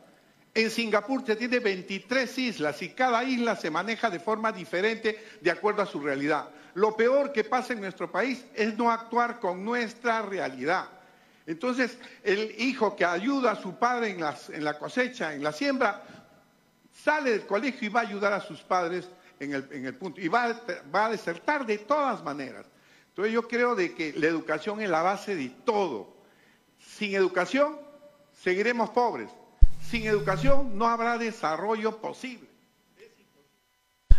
En 0.54 0.70
Singapur 0.70 1.26
se 1.26 1.34
tiene 1.34 1.58
23 1.58 2.38
islas 2.38 2.80
y 2.80 2.90
cada 2.90 3.24
isla 3.24 3.56
se 3.56 3.72
maneja 3.72 4.08
de 4.08 4.20
forma 4.20 4.52
diferente 4.52 5.18
de 5.40 5.50
acuerdo 5.50 5.82
a 5.82 5.86
su 5.86 5.98
realidad. 5.98 6.48
Lo 6.74 6.96
peor 6.96 7.32
que 7.32 7.44
pasa 7.44 7.72
en 7.72 7.80
nuestro 7.80 8.10
país 8.10 8.44
es 8.54 8.76
no 8.76 8.90
actuar 8.90 9.40
con 9.40 9.64
nuestra 9.64 10.22
realidad. 10.22 10.88
Entonces, 11.46 11.98
el 12.22 12.54
hijo 12.58 12.94
que 12.96 13.04
ayuda 13.04 13.52
a 13.52 13.56
su 13.56 13.74
padre 13.76 14.10
en, 14.10 14.64
la 14.64 14.78
cosecha, 14.78 15.34
en 15.34 15.42
la 15.42 15.52
siembra, 15.52 16.02
sale 16.92 17.30
del 17.32 17.46
colegio 17.46 17.88
y 17.88 17.90
va 17.90 18.00
a 18.00 18.04
ayudar 18.04 18.32
a 18.32 18.40
sus 18.40 18.60
padres 18.62 19.08
en 19.40 19.52
el, 19.54 19.94
punto. 19.94 20.20
Y 20.20 20.28
va, 20.28 20.56
a 20.92 21.10
desertar 21.10 21.66
de 21.66 21.78
todas 21.78 22.22
maneras. 22.22 22.66
Entonces 23.08 23.34
yo 23.34 23.46
creo 23.48 23.74
de 23.74 23.92
que 23.94 24.12
la 24.14 24.26
educación 24.28 24.80
es 24.80 24.88
la 24.88 25.02
base 25.02 25.34
de 25.34 25.48
todo. 25.64 26.14
Sin 26.78 27.14
educación 27.14 27.78
seguiremos 28.32 28.90
pobres. 28.90 29.30
Sin 29.90 30.06
educación 30.06 30.78
no 30.78 30.86
habrá 30.86 31.18
desarrollo 31.18 32.00
posible. 32.00 32.51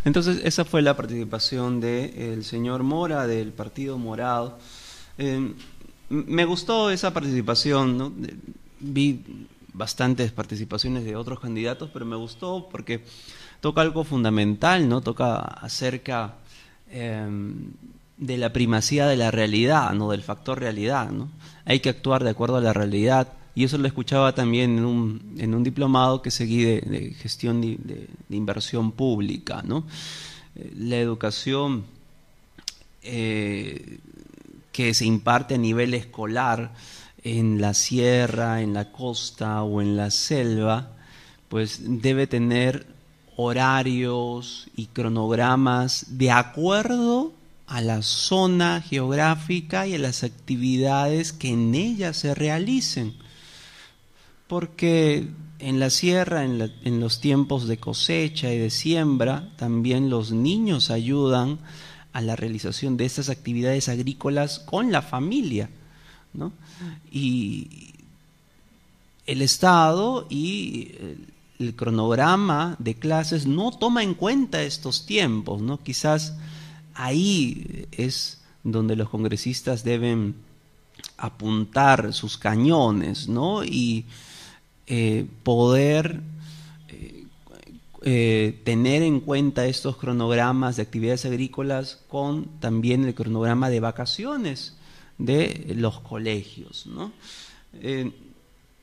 Entonces, 0.05 0.41
esa 0.43 0.65
fue 0.65 0.81
la 0.81 0.98
participación 0.98 1.79
del 1.79 2.43
señor 2.43 2.83
Mora, 2.83 3.25
del 3.25 3.51
Partido 3.51 3.98
Morado. 3.98 4.57
Eh, 5.17 5.53
me 6.10 6.45
gustó 6.45 6.91
esa 6.91 7.13
participación, 7.13 8.27
vi 8.79 9.48
bastantes 9.74 10.31
participaciones 10.31 11.05
de 11.05 11.15
otros 11.15 11.39
candidatos, 11.39 11.89
pero 11.91 12.05
me 12.05 12.15
gustó 12.15 12.67
porque 12.69 13.03
toca 13.62 13.81
algo 13.81 14.03
fundamental, 14.03 14.88
¿no? 14.88 15.01
Toca 15.01 15.38
acerca 15.38 16.36
em, 16.91 17.72
de 18.17 18.38
la 18.38 18.53
primacía 18.53 19.07
de 19.07 19.17
la 19.17 19.31
realidad, 19.31 19.93
¿no? 19.93 20.12
Del 20.12 20.22
factor 20.22 20.60
realidad, 20.60 21.10
¿no? 21.12 21.29
Hay 21.65 21.79
que 21.79 21.89
actuar 21.89 22.24
de 22.24 22.31
acuerdo 22.31 22.57
a 22.57 22.62
la 22.62 22.74
realidad 22.74 23.29
y 23.55 23.63
eso 23.63 23.77
lo 23.77 23.88
escuchaba 23.88 24.33
también 24.33 24.79
en 24.79 24.86
un, 24.86 25.36
en 25.38 25.53
un 25.53 25.63
diplomado 25.63 26.22
que 26.22 26.31
seguí 26.31 26.63
de, 26.63 27.13
gestión 27.19 27.62
de, 27.62 28.07
inversión 28.29 28.91
pública. 28.91 29.62
¿no? 29.63 29.86
Eh, 30.55 30.74
la 30.75 30.98
educación 30.98 31.86
eh, 33.03 34.00
que 34.72 34.93
se 34.95 35.05
imparte 35.05 35.55
a 35.55 35.60
nivel 35.60 35.93
escolar 35.93 36.74
en 37.24 37.62
la 37.62 37.75
sierra, 37.75 38.62
en 38.62 38.74
la 38.74 38.91
costa 38.91 39.62
o 39.62 39.81
en 39.81 39.95
la 39.95 40.10
selva, 40.10 40.91
pues 41.48 41.81
debe 42.01 42.25
tener 42.25 42.88
horarios 43.36 44.67
y 44.75 44.88
cronogramas 44.88 46.17
de 46.17 46.31
acuerdo 46.31 47.33
a 47.67 47.81
la 47.81 48.01
zona 48.01 48.81
geográfica 48.81 49.86
y 49.88 49.93
a 49.93 50.00
las 50.00 50.24
actividades 50.24 51.33
que 51.33 51.50
en 51.50 51.75
ella 51.75 52.13
se 52.13 52.33
realicen 52.33 53.13
porque 54.47 55.27
en 55.59 55.79
la 55.79 55.89
sierra, 55.89 56.43
en, 56.43 57.00
los 57.00 57.21
tiempos 57.21 57.67
de 57.67 57.77
cosecha 57.77 58.51
y 58.51 58.57
de 58.57 58.69
siembra, 58.69 59.50
también 59.55 60.09
los 60.09 60.31
niños 60.31 60.89
ayudan 60.89 61.59
a 62.12 62.21
la 62.21 62.35
realización 62.35 62.97
de 62.97 63.05
estas 63.05 63.29
actividades 63.29 63.89
agrícolas 63.89 64.59
con 64.59 64.91
la 64.91 65.01
familia. 65.01 65.69
Y 67.12 67.93
el 69.25 69.41
Estado 69.41 70.27
y 70.29 70.91
el 71.59 71.75
cronograma 71.75 72.75
de 72.79 72.95
clases 72.95 73.47
no 73.47 73.71
toma 73.71 74.03
en 74.03 74.15
cuenta 74.15 74.63
estos 74.63 75.05
tiempos. 75.05 75.62
¿no? 75.62 75.81
Quizás 75.81 76.35
ahí 76.93 77.88
es 77.91 78.41
donde 78.63 78.95
los 78.95 79.09
congresistas 79.09 79.83
deben 79.83 80.35
apuntar 81.17 82.13
sus 82.13 82.38
cañones 82.38 83.27
¿no? 83.27 83.63
y 83.63 84.05
eh, 84.85 85.25
poder 85.43 86.19
eh, 86.89 87.25
eh, 88.01 88.61
tener 88.65 89.01
en 89.01 89.21
cuenta 89.21 89.65
estos 89.65 89.95
cronogramas 89.95 90.75
de 90.75 90.81
actividades 90.81 91.25
agrícolas 91.25 92.03
con 92.09 92.59
también 92.59 93.05
el 93.05 93.15
cronograma 93.15 93.69
de 93.69 93.79
vacaciones 93.79 94.75
de 95.17 95.73
los 95.77 96.01
colegios. 96.01 96.85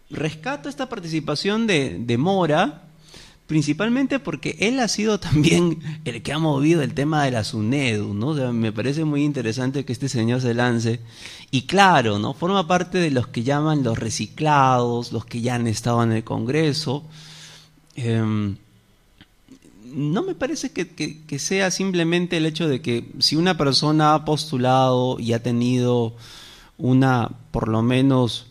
rescato 0.09 0.69
esta 0.71 0.89
participación 0.89 1.67
de, 1.67 2.17
Mora, 2.19 2.85
principalmente 3.51 4.21
porque 4.21 4.55
él 4.61 4.79
ha 4.79 4.87
sido 4.87 5.19
también 5.19 5.81
el 6.05 6.23
que 6.23 6.33
ha 6.33 6.39
movido 6.39 6.83
el 6.83 6.95
tema 6.95 7.25
de 7.25 7.33
la 7.33 7.43
SUNEDU, 7.43 8.15
¿no? 8.15 8.53
me 8.53 8.71
parece 8.71 9.05
muy 9.05 9.25
interesante 9.25 9.85
que 9.85 9.93
este 9.93 10.09
señor 10.09 10.41
se 10.41 10.55
lance 10.55 11.01
y 11.51 11.63
claro, 11.63 12.21
¿no? 12.21 12.33
Forma 12.33 12.69
parte 12.69 12.99
de 12.99 13.11
los 13.11 13.27
que 13.27 13.43
llaman 13.43 13.83
los 13.83 13.99
reciclados, 13.99 15.11
los 15.11 15.25
que 15.25 15.41
ya 15.41 15.57
han 15.57 15.67
estado 15.67 16.01
en 16.05 16.13
el 16.13 16.23
Congreso. 16.23 17.03
Em, 17.97 18.57
no 19.83 20.23
me 20.23 20.37
parece 20.37 20.71
que, 20.71 21.39
sea 21.41 21.73
simplemente 21.73 22.37
el 22.37 22.47
hecho 22.47 22.69
de 22.69 22.81
que 22.81 23.11
si 23.19 23.35
una 23.35 23.57
persona 23.57 24.15
ha 24.15 24.25
postulado 24.25 25.19
y 25.19 25.33
ha 25.33 25.43
tenido 25.43 26.15
una, 26.79 27.29
por 27.51 27.67
lo 27.67 27.83
menos, 27.83 28.47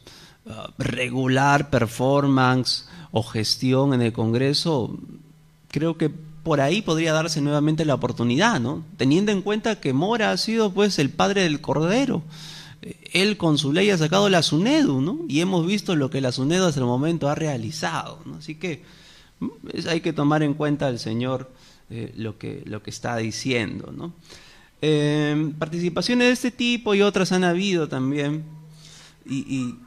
uh, 0.45 0.51
regular 0.77 1.69
performance 1.69 2.88
o 3.11 3.23
gestión 3.23 3.93
en 3.93 4.01
el 4.01 4.13
Congreso, 4.13 4.97
creo 5.69 5.97
que 5.97 6.09
por 6.09 6.61
ahí 6.61 6.81
podría 6.81 7.13
darse 7.13 7.41
nuevamente 7.41 7.85
la 7.85 7.95
oportunidad, 7.95 8.59
¿no? 8.59 8.83
Teniendo 8.97 9.31
en 9.31 9.41
cuenta 9.41 9.79
que 9.79 9.93
Mora 9.93 10.31
ha 10.31 10.37
sido 10.37 10.71
pues 10.71 10.99
el 10.99 11.09
padre 11.09 11.43
del 11.43 11.61
Cordero. 11.61 12.23
Él 13.11 13.37
con 13.37 13.57
su 13.57 13.73
ley 13.73 13.89
ha 13.89 13.97
sacado 13.97 14.29
la 14.29 14.41
SUNEDU, 14.41 15.01
¿no? 15.01 15.19
Y 15.27 15.41
hemos 15.41 15.65
visto 15.65 15.95
lo 15.95 16.09
que 16.09 16.21
la 16.21 16.31
SUNEDU 16.31 16.65
hasta 16.65 16.79
el 16.79 16.85
momento 16.85 17.27
ha 17.27 17.35
realizado, 17.35 18.19
¿no? 18.25 18.37
Así 18.37 18.55
que 18.55 18.83
hay 19.87 20.01
que 20.01 20.13
tomar 20.13 20.43
en 20.43 20.53
cuenta 20.53 20.89
el 20.89 20.99
Señor 20.99 21.49
eh, 21.89 22.13
lo, 22.17 22.37
que, 22.37 22.61
lo 22.65 22.83
que 22.83 22.91
está 22.91 23.17
diciendo. 23.17 23.91
¿no? 23.91 24.13
Eh, 24.81 25.53
participaciones 25.57 26.27
de 26.27 26.33
este 26.33 26.51
tipo 26.51 26.93
y 26.93 27.01
otras 27.01 27.31
han 27.31 27.43
habido 27.43 27.89
también, 27.89 28.43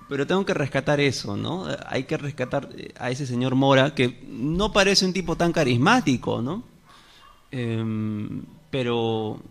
pero 0.09 0.27
tengo 0.27 0.47
que 0.47 0.55
rescatar 0.55 1.01
eso, 1.01 1.37
¿no? 1.37 1.67
Hay 1.87 2.05
que 2.05 2.17
rescatar 2.17 2.69
eh, 2.77 2.93
a 2.99 3.11
ese 3.11 3.27
señor 3.27 3.55
Mora, 3.55 3.95
que 3.95 4.25
no 4.29 4.73
parece 4.73 5.05
un 5.05 5.13
tipo 5.13 5.37
tan 5.37 5.53
carismático, 5.53 6.43
¿no? 6.43 6.71
pero 8.71 9.43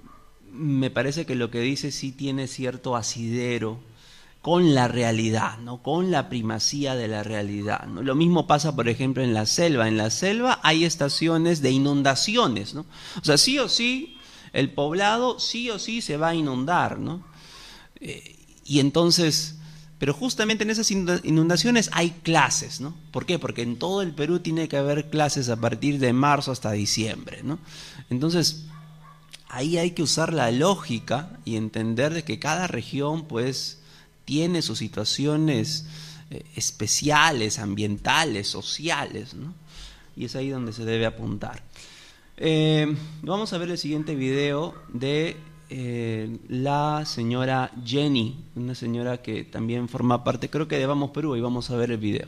me 0.52 0.90
parece 0.90 1.28
que 1.28 1.36
lo 1.36 1.52
que 1.52 1.60
dice 1.60 1.92
sí 1.92 2.12
tiene 2.12 2.48
cierto 2.48 2.96
asidero 2.96 3.80
con 4.42 4.74
la 4.74 4.88
realidad, 4.88 5.60
¿no? 5.60 5.84
con 5.84 6.10
la 6.10 6.28
primacía 6.28 6.96
de 6.96 7.08
la 7.08 7.22
realidad. 7.22 7.88
Lo 7.88 8.16
mismo 8.16 8.48
pasa, 8.48 8.76
por 8.76 8.90
ejemplo, 8.90 9.24
en 9.24 9.34
la 9.34 9.46
selva. 9.46 9.88
En 9.88 9.98
la 9.98 10.10
selva 10.10 10.60
hay 10.64 10.84
estaciones 10.84 11.62
de 11.62 11.72
inundaciones. 11.72 12.74
¿no? 12.74 12.86
O 13.22 13.24
sea, 13.24 13.38
sí 13.38 13.60
o 13.60 13.70
sí, 13.70 14.18
el 14.52 14.72
poblado 14.72 15.40
sí 15.40 15.70
o 15.70 15.78
sí 15.78 16.02
se 16.02 16.18
va 16.18 16.30
a 16.30 16.36
inundar. 16.36 16.98
¿no? 16.98 17.24
Eh, 18.00 18.36
y 18.66 18.80
entonces, 18.80 19.60
pero 20.02 20.16
justamente 20.16 20.64
en 20.64 20.72
esas 20.72 20.90
inundaciones 20.90 21.92
hay 21.94 22.10
clases. 22.10 22.82
¿no? 22.82 22.96
¿Por 23.12 23.28
qué? 23.28 23.38
Porque 23.38 23.62
en 23.62 23.78
todo 23.78 24.02
el 24.02 24.16
Perú 24.16 24.40
tiene 24.40 24.68
que 24.68 24.78
haber 24.78 25.12
clases 25.12 25.48
a 25.50 25.58
partir 25.58 26.00
de 26.00 26.12
marzo 26.12 26.52
hasta 26.52 26.72
diciembre. 26.72 27.42
¿no? 27.44 27.60
Entonces, 28.10 28.66
ahí 29.48 29.78
hay 29.78 29.92
que 29.92 30.02
usar 30.02 30.34
la 30.34 30.50
lógica 30.50 31.38
y 31.46 31.56
entender 31.56 32.16
de 32.16 32.24
que 32.24 32.40
cada 32.40 32.66
región, 32.66 33.28
pues, 33.28 33.82
tiene 34.26 34.64
sus 34.64 34.80
situaciones 34.80 35.86
eh, 36.32 36.46
especiales, 36.56 37.60
ambientales, 37.60 38.48
sociales, 38.48 39.36
¿no? 39.36 39.54
y 40.16 40.26
es 40.26 40.36
ahí 40.36 40.50
donde 40.50 40.74
se 40.74 40.84
debe 40.84 41.06
apuntar. 41.06 41.62
Eh, 42.38 42.98
vamos 43.22 43.54
a 43.54 43.60
ver 43.60 43.70
el 43.70 43.78
siguiente 43.78 44.16
video 44.16 44.74
de 44.92 45.38
eh, 45.72 46.38
la 46.50 47.04
señora 47.06 47.72
Jenny, 47.84 48.46
una 48.56 48.76
señora 48.76 49.22
que 49.22 49.44
también 49.46 49.90
forma 49.90 50.24
parte, 50.24 50.50
creo 50.50 50.68
que 50.68 50.78
de 50.78 50.86
Vamos 50.86 51.12
Perú, 51.12 51.36
y 51.36 51.42
vamos 51.42 51.72
a 51.72 51.78
ver 51.78 51.92
el 51.92 51.98
video. 51.98 52.28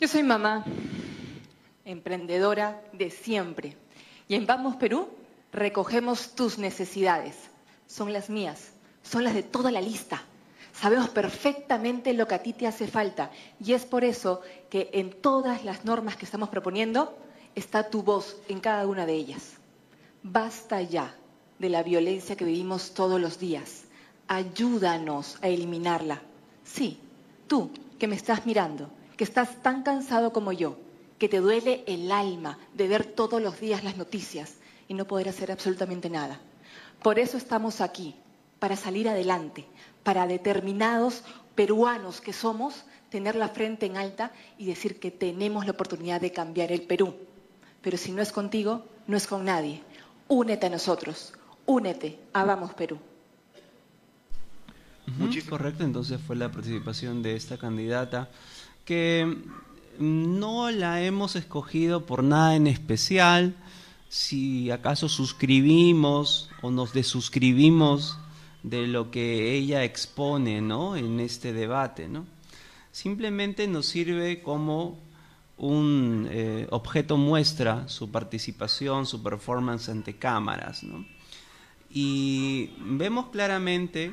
Yo 0.00 0.08
soy 0.08 0.22
mamá, 0.22 0.64
emprendedora 1.84 2.82
de 2.92 3.10
siempre, 3.10 3.76
y 4.26 4.34
en 4.34 4.46
Vamos 4.46 4.76
Perú 4.76 5.08
recogemos 5.52 6.34
tus 6.34 6.58
necesidades 6.58 7.50
son 7.90 8.12
las 8.12 8.30
mías, 8.30 8.70
son 9.02 9.24
las 9.24 9.34
de 9.34 9.42
toda 9.42 9.70
la 9.72 9.80
lista. 9.80 10.22
Sabemos 10.72 11.08
perfectamente 11.10 12.14
lo 12.14 12.28
que 12.28 12.36
a 12.36 12.42
ti 12.42 12.52
te 12.52 12.66
hace 12.66 12.86
falta 12.86 13.30
y 13.58 13.72
es 13.72 13.84
por 13.84 14.04
eso 14.04 14.40
que 14.70 14.88
en 14.92 15.10
todas 15.10 15.64
las 15.64 15.84
normas 15.84 16.16
que 16.16 16.24
estamos 16.24 16.48
proponiendo 16.48 17.18
está 17.56 17.90
tu 17.90 18.02
voz 18.02 18.36
en 18.48 18.60
cada 18.60 18.86
una 18.86 19.04
de 19.04 19.14
ellas. 19.14 19.59
Basta 20.22 20.82
ya 20.82 21.14
de 21.58 21.70
la 21.70 21.82
violencia 21.82 22.36
que 22.36 22.44
vivimos 22.44 22.92
todos 22.92 23.18
los 23.18 23.38
días. 23.38 23.84
Ayúdanos 24.28 25.38
a 25.40 25.48
eliminarla. 25.48 26.20
Sí, 26.62 27.00
tú 27.46 27.70
que 27.98 28.06
me 28.06 28.16
estás 28.16 28.44
mirando, 28.44 28.90
que 29.16 29.24
estás 29.24 29.62
tan 29.62 29.82
cansado 29.82 30.32
como 30.32 30.52
yo, 30.52 30.76
que 31.18 31.28
te 31.28 31.40
duele 31.40 31.84
el 31.86 32.12
alma 32.12 32.58
de 32.74 32.86
ver 32.86 33.04
todos 33.06 33.40
los 33.40 33.60
días 33.60 33.82
las 33.82 33.96
noticias 33.96 34.56
y 34.88 34.94
no 34.94 35.06
poder 35.06 35.30
hacer 35.30 35.50
absolutamente 35.50 36.10
nada. 36.10 36.38
Por 37.02 37.18
eso 37.18 37.38
estamos 37.38 37.80
aquí, 37.80 38.14
para 38.58 38.76
salir 38.76 39.08
adelante, 39.08 39.64
para 40.02 40.26
determinados 40.26 41.24
peruanos 41.54 42.20
que 42.20 42.34
somos, 42.34 42.84
tener 43.08 43.36
la 43.36 43.48
frente 43.48 43.86
en 43.86 43.96
alta 43.96 44.32
y 44.58 44.66
decir 44.66 45.00
que 45.00 45.10
tenemos 45.10 45.64
la 45.64 45.72
oportunidad 45.72 46.20
de 46.20 46.32
cambiar 46.32 46.72
el 46.72 46.82
Perú. 46.82 47.14
Pero 47.80 47.96
si 47.96 48.12
no 48.12 48.20
es 48.20 48.32
contigo, 48.32 48.84
no 49.06 49.16
es 49.16 49.26
con 49.26 49.44
nadie. 49.44 49.82
Únete 50.30 50.66
a 50.66 50.70
nosotros, 50.70 51.32
únete 51.66 52.20
a 52.32 52.44
Vamos 52.44 52.72
Perú. 52.74 52.98
correcto, 55.48 55.82
entonces 55.82 56.20
fue 56.24 56.36
la 56.36 56.52
participación 56.52 57.20
de 57.20 57.34
esta 57.34 57.58
candidata 57.58 58.30
que 58.84 59.36
no 59.98 60.70
la 60.70 61.02
hemos 61.02 61.34
escogido 61.34 62.06
por 62.06 62.22
nada 62.22 62.54
en 62.54 62.68
especial, 62.68 63.56
si 64.08 64.70
acaso 64.70 65.08
suscribimos 65.08 66.48
o 66.62 66.70
nos 66.70 66.92
desuscribimos 66.92 68.16
de 68.62 68.86
lo 68.86 69.10
que 69.10 69.56
ella 69.56 69.82
expone 69.82 70.60
¿no? 70.60 70.94
en 70.94 71.18
este 71.18 71.52
debate. 71.52 72.06
¿no? 72.06 72.24
Simplemente 72.92 73.66
nos 73.66 73.86
sirve 73.86 74.42
como 74.42 74.96
un 75.60 76.26
eh, 76.30 76.66
objeto 76.70 77.16
muestra 77.16 77.88
su 77.88 78.10
participación, 78.10 79.06
su 79.06 79.22
performance 79.22 79.88
ante 79.88 80.16
cámaras. 80.16 80.82
¿no? 80.82 81.06
Y 81.90 82.70
vemos 82.78 83.26
claramente 83.26 84.12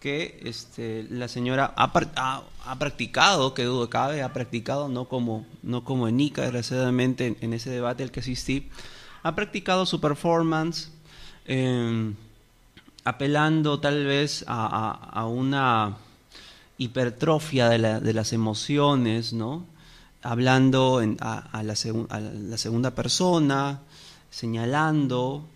que 0.00 0.40
este, 0.44 1.06
la 1.10 1.28
señora 1.28 1.72
ha, 1.76 1.90
ha, 2.64 2.78
practicado, 2.78 3.54
que 3.54 3.64
dudo 3.64 3.90
cabe, 3.90 4.22
ha 4.22 4.32
practicado, 4.32 4.88
no 4.88 5.06
como, 5.06 5.46
no 5.62 5.82
como 5.82 6.06
en 6.06 6.20
ICA, 6.20 6.42
desgraciadamente, 6.42 7.26
en, 7.26 7.36
en 7.40 7.52
ese 7.54 7.70
debate 7.70 8.02
al 8.02 8.10
que 8.10 8.20
asistí, 8.20 8.68
ha 9.26 9.34
practicado 9.34 9.86
su 9.86 10.00
performance 10.00 10.92
em, 11.46 12.14
apelando 13.02 13.80
tal 13.80 14.04
vez 14.04 14.44
a, 14.46 15.26
una 15.26 15.96
hipertrofia 16.78 17.68
de, 17.68 18.12
las 18.12 18.32
emociones, 18.32 19.32
¿no? 19.32 19.64
Hablando 20.30 21.02
a, 21.20 21.62
la 21.62 21.76
segunda 21.76 22.94
persona, 22.94 23.80
señalando, 24.30 25.46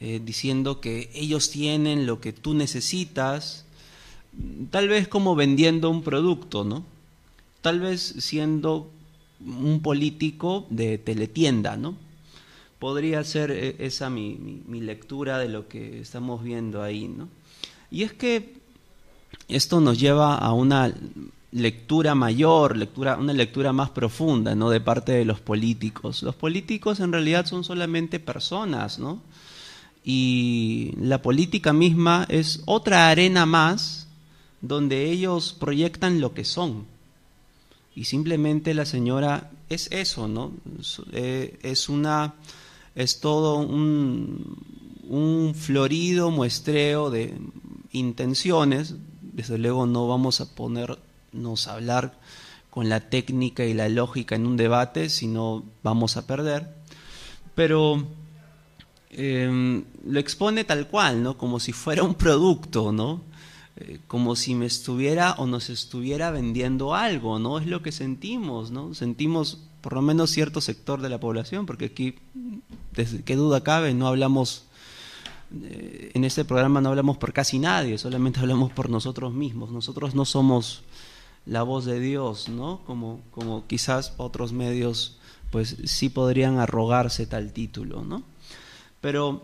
eh, 0.00 0.20
diciendo 0.24 0.80
que 0.80 1.10
ellos 1.14 1.50
tienen 1.50 2.06
lo 2.06 2.20
que 2.20 2.32
tú 2.32 2.54
necesitas, 2.54 3.64
tal 4.70 4.88
vez 4.88 5.08
como 5.08 5.34
vendiendo 5.34 5.90
un 5.90 6.02
producto, 6.02 6.64
¿no? 6.64 6.84
Tal 7.60 7.80
vez 7.80 8.14
siendo 8.18 8.90
un 9.40 9.80
político 9.82 10.66
de 10.70 10.98
teletienda, 10.98 11.76
¿no? 11.76 11.96
podría 12.80 13.22
ser 13.22 13.52
eh, 13.52 13.76
esa 13.78 14.10
mi, 14.10 14.62
lectura 14.66 15.38
de 15.38 15.48
lo 15.48 15.68
que 15.68 16.00
estamos 16.00 16.42
viendo 16.42 16.82
ahí, 16.82 17.06
¿no? 17.06 17.28
Y 17.92 18.02
es 18.02 18.12
que 18.12 18.54
esto 19.46 19.80
nos 19.80 20.00
lleva 20.00 20.34
a 20.34 20.52
una 20.52 20.92
lectura 21.52 22.14
mayor, 22.14 22.76
lectura, 22.76 23.16
una 23.16 23.32
lectura 23.32 23.72
más 23.72 23.90
profunda, 23.90 24.54
¿no? 24.54 24.70
De 24.70 24.80
parte 24.80 25.12
de 25.12 25.24
los 25.24 25.40
políticos. 25.40 26.22
Los 26.22 26.34
políticos 26.34 27.00
en 27.00 27.12
realidad 27.12 27.46
son 27.46 27.64
solamente 27.64 28.20
personas, 28.20 28.98
¿no? 28.98 29.22
Y 30.04 30.94
la 30.98 31.20
política 31.20 31.72
misma 31.72 32.26
es 32.28 32.62
otra 32.66 33.10
arena 33.10 33.46
más 33.46 34.06
donde 34.60 35.10
ellos 35.10 35.56
proyectan 35.58 36.20
lo 36.20 36.32
que 36.34 36.44
son. 36.44 36.86
Y 37.94 38.04
simplemente 38.04 38.72
la 38.72 38.86
señora 38.86 39.50
es 39.68 39.88
eso, 39.90 40.28
¿no? 40.28 40.52
es 40.78 41.00
eh, 41.12 41.76
una 41.88 42.34
es 42.94 43.20
todo 43.20 43.58
un, 43.58 44.56
florido 45.54 46.30
muestreo 46.30 47.10
de 47.10 47.34
intenciones. 47.92 48.94
Desde 49.20 49.58
luego 49.58 49.86
no 49.86 50.06
vamos 50.08 50.40
a 50.40 50.54
ponernos 50.54 50.98
a 51.66 51.72
hablar 51.72 52.18
con 52.70 52.88
la 52.88 53.10
técnica 53.10 53.64
y 53.64 53.74
la 53.74 53.88
lógica 53.88 54.36
en 54.36 54.46
un 54.46 54.56
debate, 54.56 55.08
sino 55.08 55.64
vamos 55.82 56.16
a 56.16 56.26
perder. 56.26 56.74
Pero 57.54 58.06
em, 59.10 59.84
lo 60.06 60.20
expone 60.20 60.64
tal 60.64 60.88
cual, 60.88 61.22
¿no? 61.22 61.36
Como 61.36 61.60
si 61.60 61.72
fuera 61.72 62.02
un 62.02 62.14
producto, 62.14 62.92
¿no? 62.92 63.22
Eh, 63.76 63.98
como 64.06 64.36
si 64.36 64.54
me 64.54 64.66
estuviera 64.66 65.32
o 65.38 65.46
nos 65.46 65.70
estuviera 65.70 66.30
vendiendo 66.30 66.94
algo, 66.94 67.38
¿no? 67.38 67.58
Es 67.58 67.66
lo 67.66 67.82
que 67.82 67.92
sentimos, 67.92 68.70
¿no? 68.70 68.94
Sentimos 68.94 69.58
por 69.80 69.94
lo 69.94 70.02
menos 70.02 70.30
cierto 70.30 70.60
sector 70.60 71.00
de 71.00 71.08
la 71.08 71.18
población, 71.18 71.66
porque 71.66 71.86
aquí, 71.86 72.16
desde 72.92 73.22
qué 73.22 73.36
duda 73.36 73.62
cabe, 73.62 73.94
no 73.94 74.06
hablamos, 74.06 74.64
eh, 75.62 76.10
en 76.14 76.24
este 76.24 76.44
programa 76.44 76.80
no 76.80 76.90
hablamos 76.90 77.16
por 77.16 77.32
casi 77.32 77.58
nadie, 77.58 77.98
solamente 77.98 78.40
hablamos 78.40 78.70
por 78.72 78.90
nosotros 78.90 79.32
mismos. 79.32 79.70
Nosotros 79.70 80.14
no 80.14 80.24
somos 80.24 80.82
la 81.46 81.62
voz 81.62 81.84
de 81.84 82.00
Dios, 82.00 82.48
¿no? 82.48 82.80
Como, 82.86 83.20
como 83.30 83.66
quizás 83.66 84.14
otros 84.18 84.52
medios 84.52 85.18
pues 85.50 85.76
sí 85.84 86.08
podrían 86.08 86.58
arrogarse 86.58 87.26
tal 87.26 87.52
título, 87.52 88.04
¿no? 88.04 88.22
Pero 89.00 89.42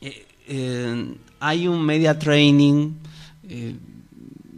eh, 0.00 0.26
eh, 0.48 1.14
hay 1.40 1.68
un 1.68 1.84
media 1.84 2.18
training, 2.18 2.94
eh, 3.48 3.76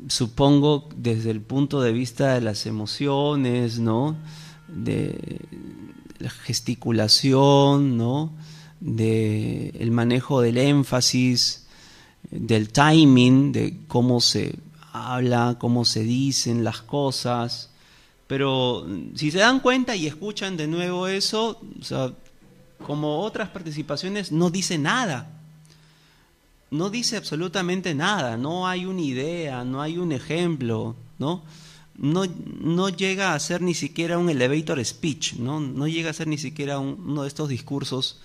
supongo, 0.08 0.88
desde 0.96 1.30
el 1.30 1.40
punto 1.40 1.80
de 1.82 1.92
vista 1.92 2.34
de 2.34 2.40
las 2.40 2.66
emociones, 2.66 3.78
¿no? 3.78 4.16
De 4.68 5.40
la 6.18 6.30
gesticulación, 6.30 7.98
¿no? 7.98 8.32
De 8.80 9.68
el 9.78 9.90
manejo 9.90 10.40
del 10.40 10.56
énfasis, 10.56 11.66
del 12.30 12.70
timing, 12.70 13.52
de 13.52 13.80
cómo 13.86 14.20
se 14.20 14.58
habla, 14.94 15.56
cómo 15.58 15.84
se 15.84 16.04
dicen 16.04 16.64
las 16.64 16.80
cosas. 16.80 17.70
Pero 18.28 18.86
si 19.14 19.30
se 19.30 19.38
dan 19.38 19.60
cuenta 19.60 19.96
y 19.96 20.06
escuchan 20.06 20.56
de 20.56 20.68
nuevo 20.68 21.08
eso, 21.08 21.60
como 22.86 23.20
otras 23.20 23.50
participaciones, 23.50 24.32
no 24.32 24.50
dice 24.50 24.78
nada. 24.78 25.30
No 26.70 26.90
dice 26.90 27.16
absolutamente 27.16 27.94
nada, 27.94 28.36
no 28.36 28.66
hay 28.66 28.86
una 28.86 29.00
idea, 29.00 29.64
no 29.64 29.82
hay 29.82 29.98
un 29.98 30.12
ejemplo, 30.12 30.96
¿no? 31.18 31.42
No, 31.96 32.24
no 32.60 32.88
llega 32.88 33.34
a 33.34 33.38
ser 33.38 33.62
ni 33.62 33.74
siquiera 33.74 34.18
un 34.18 34.28
elevator 34.28 34.84
speech, 34.84 35.34
no, 35.34 35.60
no 35.60 35.86
llega 35.86 36.10
a 36.10 36.14
ser 36.14 36.26
ni 36.26 36.38
siquiera 36.38 36.80
uno 36.80 37.22
de 37.22 37.28
estos 37.28 37.48
discursos 37.48 38.20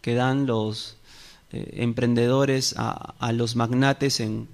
que 0.00 0.14
dan 0.14 0.46
los 0.46 0.96
eh, 1.52 1.74
emprendedores 1.76 2.74
a, 2.76 3.14
a, 3.20 3.30
los 3.30 3.54
magnates 3.54 4.18
en 4.18 4.48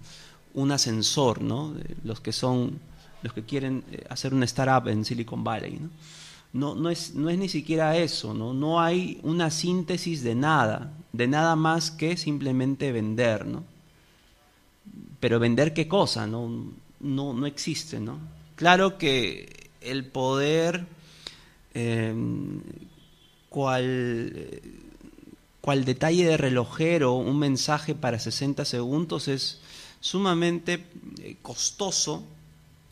un 0.54 0.72
ascensor, 0.72 1.42
¿no? 1.42 1.74
los 2.04 2.20
que 2.20 2.32
son 2.32 2.80
los 3.22 3.32
que 3.32 3.44
quieren 3.44 3.84
eh, 3.90 4.04
hacer 4.08 4.32
una 4.34 4.44
startup 4.44 4.88
en 4.88 5.04
Silicon 5.04 5.42
Valley. 5.44 5.80
¿no? 6.52 6.74
No, 6.74 6.90
es, 6.90 7.14
no 7.14 7.28
es 7.28 7.38
ni 7.38 7.48
siquiera 7.48 7.96
eso, 7.96 8.34
¿no? 8.34 8.54
no 8.54 8.80
hay 8.80 9.20
una 9.22 9.50
síntesis 9.50 10.22
de 10.22 10.34
nada, 10.34 10.92
de 11.12 11.26
nada 11.28 11.56
más 11.56 11.90
que 11.90 12.16
simplemente 12.16 12.92
vender. 12.92 13.46
¿no? 13.46 13.64
Pero 15.20 15.38
vender 15.38 15.74
qué 15.74 15.88
cosa, 15.88 16.26
no, 16.26 16.72
no, 17.00 17.32
no 17.32 17.46
existe. 17.46 18.00
¿no? 18.00 18.18
Claro 18.56 18.98
que 18.98 19.70
el 19.80 20.06
poder, 20.06 20.86
eh, 21.74 22.14
cual 23.48 23.84
detalle 25.84 26.26
de 26.26 26.36
relojero, 26.36 27.14
un 27.14 27.38
mensaje 27.38 27.94
para 27.94 28.18
60 28.18 28.64
segundos 28.64 29.28
es 29.28 29.60
sumamente 30.00 30.86
eh, 31.20 31.36
costoso 31.42 32.24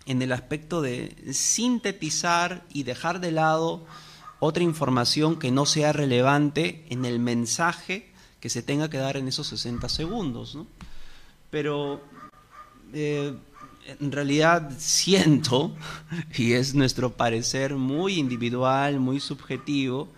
en 0.06 0.22
el 0.22 0.32
aspecto 0.32 0.82
de 0.82 1.14
sintetizar 1.32 2.64
y 2.72 2.84
dejar 2.84 3.20
de 3.20 3.32
lado 3.32 3.84
otra 4.38 4.62
información 4.62 5.38
que 5.38 5.50
no 5.50 5.66
sea 5.66 5.92
relevante 5.92 6.84
en 6.90 7.04
el 7.04 7.18
mensaje 7.18 8.10
que 8.40 8.50
se 8.50 8.62
tenga 8.62 8.88
que 8.90 8.98
dar 8.98 9.16
en 9.16 9.28
esos 9.28 9.48
60 9.48 9.88
segundos. 9.88 10.58
Pero 11.50 12.00
eh, 12.92 13.34
en 14.00 14.12
realidad 14.12 14.72
siento, 14.78 15.74
y 16.36 16.52
es 16.52 16.74
nuestro 16.74 17.12
parecer 17.12 17.74
muy 17.74 18.18
individual, 18.18 19.00
muy 19.00 19.20
subjetivo, 19.20 20.08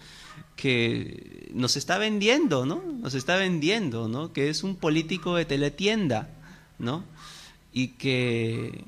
que 0.57 1.49
nos 1.55 1.77
está 1.77 1.99
vendiendo, 1.99 2.67
¿no? 2.67 2.83
Nos 2.83 3.15
está 3.15 3.37
vendiendo, 3.37 4.09
¿no? 4.09 4.33
Que 4.33 4.51
es 4.51 4.65
un 4.65 4.75
político 4.75 5.37
de 5.37 5.45
teletienda, 5.45 6.29
¿no? 6.79 7.05
Y 7.73 7.89
que 7.89 8.85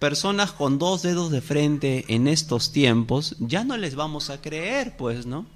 personas 0.00 0.52
con 0.52 0.78
dos 0.78 1.02
dedos 1.02 1.30
de 1.30 1.42
frente 1.42 2.06
en 2.08 2.26
estos 2.26 2.72
tiempos, 2.72 3.36
ya 3.38 3.64
no 3.64 3.76
les 3.76 3.94
vamos 3.94 4.30
a 4.30 4.40
creer, 4.40 4.96
pues, 4.96 5.26
¿no? 5.26 5.46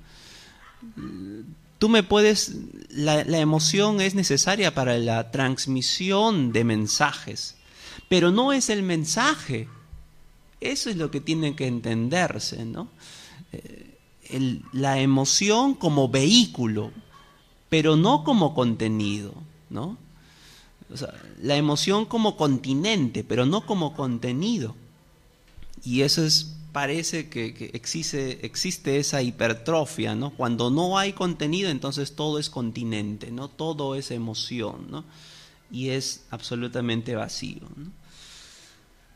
Tú 1.78 1.88
me 1.88 2.02
puedes, 2.02 2.54
la, 2.90 3.22
emoción 3.38 4.00
es 4.00 4.14
necesaria 4.14 4.74
para 4.74 4.98
la 4.98 5.30
transmisión 5.30 6.52
de 6.52 6.62
mensajes, 6.62 7.56
pero 8.08 8.30
no 8.30 8.52
es 8.52 8.70
el 8.70 8.82
mensaje. 8.82 9.68
Eso 10.60 10.90
es 10.90 10.96
lo 10.96 11.10
que 11.10 11.20
tiene 11.20 11.56
que 11.56 11.66
entenderse, 11.66 12.64
¿no? 12.64 12.88
Eh, 13.52 14.60
la 14.72 15.00
emoción 15.00 15.74
como 15.74 16.08
vehículo, 16.08 16.90
pero 17.68 17.96
no 17.96 18.24
como 18.24 18.54
contenido, 18.54 19.34
¿no? 19.70 19.98
La 21.40 21.56
emoción 21.56 22.06
como 22.06 22.36
continente, 22.36 23.24
pero 23.24 23.46
no 23.46 23.66
como 23.66 23.94
contenido. 23.94 24.74
Y 25.84 26.02
eso 26.02 26.24
es, 26.24 26.56
parece 26.72 27.28
que, 27.28 27.70
existe, 27.74 28.44
existe, 28.46 28.98
esa 28.98 29.22
hipertrofia, 29.22 30.14
¿no? 30.14 30.30
Cuando 30.30 30.70
no 30.70 30.98
hay 30.98 31.12
contenido, 31.12 31.70
entonces 31.70 32.14
todo 32.14 32.38
es 32.38 32.50
continente, 32.50 33.30
¿no? 33.30 33.48
Todo 33.48 33.94
es 33.94 34.10
emoción, 34.10 34.86
¿no? 34.90 35.04
Y 35.70 35.90
es 35.90 36.24
absolutamente 36.30 37.14
vacío. 37.14 37.62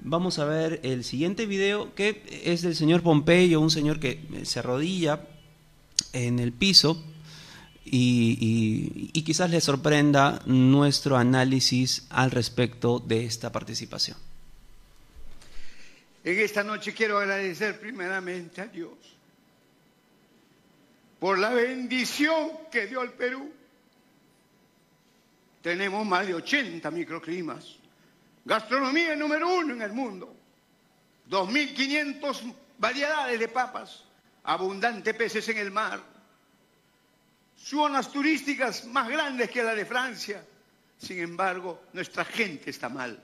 Vamos 0.01 0.39
a 0.39 0.45
ver 0.45 0.81
el 0.85 1.05
siguiente 1.05 1.47
video, 1.47 1.95
que 1.95 2.23
es 2.45 2.63
del 2.63 2.77
señor 2.77 3.03
Pompeyo, 3.03 3.61
un 3.61 3.71
señor 3.71 3.99
que 3.99 4.25
se 4.45 4.61
arrodilla 4.61 5.27
en 6.13 6.39
el 6.39 6.53
piso 6.53 7.03
y, 7.91 9.23
quizás 9.23 9.51
les 9.51 9.65
sorprenda 9.65 10.41
nuestro 10.47 11.17
análisis 11.17 12.07
al 12.11 12.31
respecto 12.31 12.99
de 12.99 13.25
esta 13.25 13.53
participación. 13.53 14.17
En 16.25 16.39
esta 16.39 16.63
noche 16.63 16.95
quiero 16.95 17.19
agradecer 17.19 17.79
primeramente 17.81 18.61
a 18.61 18.67
Dios 18.67 18.93
por 21.19 21.39
la 21.39 21.51
bendición 21.51 22.51
que 22.71 22.87
dio 22.87 23.01
al 23.01 23.13
Perú. 23.13 23.53
Tenemos 25.63 26.07
más 26.07 26.27
de 26.27 26.35
80 26.35 26.91
microclimas, 26.91 27.77
gastronomía 28.45 29.17
número 29.17 29.53
uno 29.53 29.75
en 29.75 29.83
el 29.83 29.93
mundo, 29.93 30.35
2.500 31.29 32.55
variedades 32.79 33.41
de 33.41 33.49
papas, 33.49 34.05
abundantes 34.45 35.15
peces 35.15 35.49
en 35.49 35.59
el 35.59 35.71
mar, 35.71 36.18
zonas 37.59 38.11
turísticas 38.11 38.85
más 38.87 39.09
grandes 39.09 39.51
que 39.51 39.63
la 39.63 39.75
de 39.75 39.85
Francia. 39.85 40.45
Sin 40.97 41.19
embargo, 41.21 41.85
nuestra 41.93 42.25
gente 42.25 42.71
está 42.71 42.89
mal. 42.89 43.23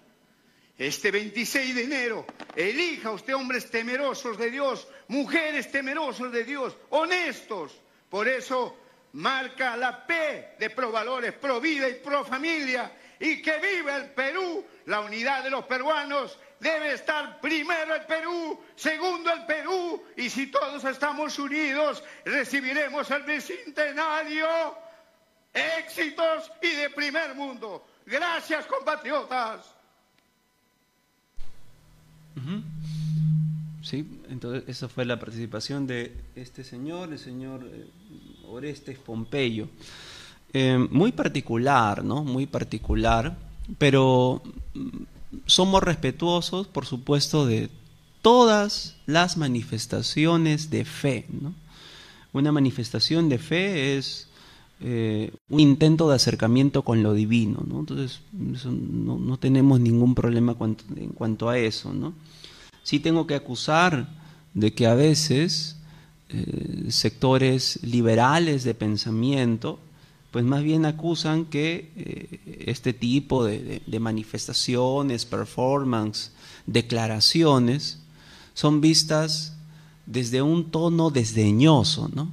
Este 0.76 1.10
26 1.10 1.74
de 1.74 1.84
enero, 1.84 2.26
elija 2.56 3.12
usted 3.12 3.34
hombres 3.34 3.70
temerosos 3.70 4.36
de 4.36 4.50
Dios, 4.50 4.88
mujeres 5.08 5.70
temerosos 5.70 6.32
de 6.32 6.44
Dios, 6.44 6.76
honestos. 6.90 7.80
Por 8.10 8.26
eso 8.26 8.76
marca 9.12 9.76
la 9.76 10.04
P 10.04 10.56
de 10.58 10.70
pro 10.70 10.90
valores, 10.90 11.32
pro 11.32 11.60
vida 11.60 11.88
y 11.88 11.94
pro 11.94 12.24
familia. 12.24 12.92
Y 13.20 13.40
que 13.40 13.58
viva 13.58 13.96
el 13.96 14.10
Perú, 14.10 14.64
la 14.86 15.00
unidad 15.00 15.44
de 15.44 15.50
los 15.50 15.64
peruanos 15.64 16.38
debe 16.60 16.94
estar 16.94 17.40
primero 17.40 17.94
el 17.94 18.02
Perú, 18.06 18.60
segundo 18.74 19.32
el 19.32 19.44
Perú, 19.46 20.02
y 20.16 20.28
si 20.30 20.48
todos 20.48 20.84
estamos 20.84 21.38
unidos, 21.38 22.02
recibiremos 22.24 23.10
el 23.10 23.22
bicentenario, 23.22 24.48
éxitos 25.52 26.50
y 26.62 26.70
de 26.70 26.90
primer 26.90 27.34
mundo. 27.34 27.86
Gracias, 28.06 28.66
compatriotas. 28.66 29.74
Sí, 33.82 34.20
entonces 34.30 34.64
esa 34.66 34.88
fue 34.88 35.04
la 35.04 35.20
participación 35.20 35.86
de 35.86 36.16
este 36.34 36.64
señor, 36.64 37.12
el 37.12 37.18
señor 37.18 37.68
eh, 37.70 37.86
Orestes 38.48 38.98
Pompeyo. 38.98 39.68
Eh, 40.52 40.78
muy 40.78 41.12
particular, 41.12 42.02
¿no? 42.02 42.24
Muy 42.24 42.46
particular, 42.46 43.36
pero 43.76 44.42
somos 45.46 45.82
respetuosos, 45.82 46.66
por 46.66 46.86
supuesto, 46.86 47.46
de 47.46 47.70
todas 48.22 48.96
las 49.06 49.36
manifestaciones 49.36 50.70
de 50.70 50.84
fe. 50.84 51.26
Una 52.32 52.52
manifestación 52.52 53.28
de 53.28 53.38
fe 53.38 53.96
es 53.96 54.28
eh, 54.80 55.32
un 55.48 55.60
intento 55.60 56.08
de 56.08 56.16
acercamiento 56.16 56.82
con 56.82 57.02
lo 57.02 57.14
divino. 57.14 57.62
¿no? 57.66 57.80
Entonces, 57.80 58.20
no, 58.32 59.36
tenemos 59.38 59.80
ningún 59.80 60.14
problema 60.14 60.56
en 60.96 61.10
cuanto 61.10 61.48
a 61.48 61.58
eso. 61.58 61.92
¿no? 61.92 62.14
Sí 62.82 62.98
tengo 62.98 63.26
que 63.26 63.34
acusar 63.34 64.08
de 64.52 64.72
que 64.72 64.86
a 64.86 64.94
veces 64.94 65.76
eh, 66.28 66.86
sectores 66.88 67.78
liberales 67.82 68.64
de 68.64 68.74
pensamiento 68.74 69.78
pues 70.34 70.44
más 70.44 70.64
bien 70.64 70.84
acusan 70.84 71.44
que 71.44 71.92
eh, 71.94 72.64
este 72.66 72.92
tipo 72.92 73.44
de, 73.44 73.80
manifestaciones, 74.00 75.26
performance, 75.26 76.32
declaraciones, 76.66 78.00
son 78.52 78.80
vistas 78.80 79.54
desde 80.06 80.42
un 80.42 80.72
tono 80.72 81.10
desdeñoso, 81.10 82.10
¿no? 82.12 82.32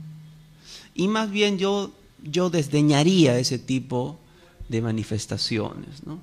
Y 0.96 1.10
más 1.10 1.30
bien 1.30 1.60
yo, 1.60 1.92
yo 2.24 2.50
desdeñaría 2.50 3.38
ese 3.38 3.60
tipo 3.60 4.18
de 4.68 4.82
manifestaciones, 4.82 6.04
¿no? 6.04 6.18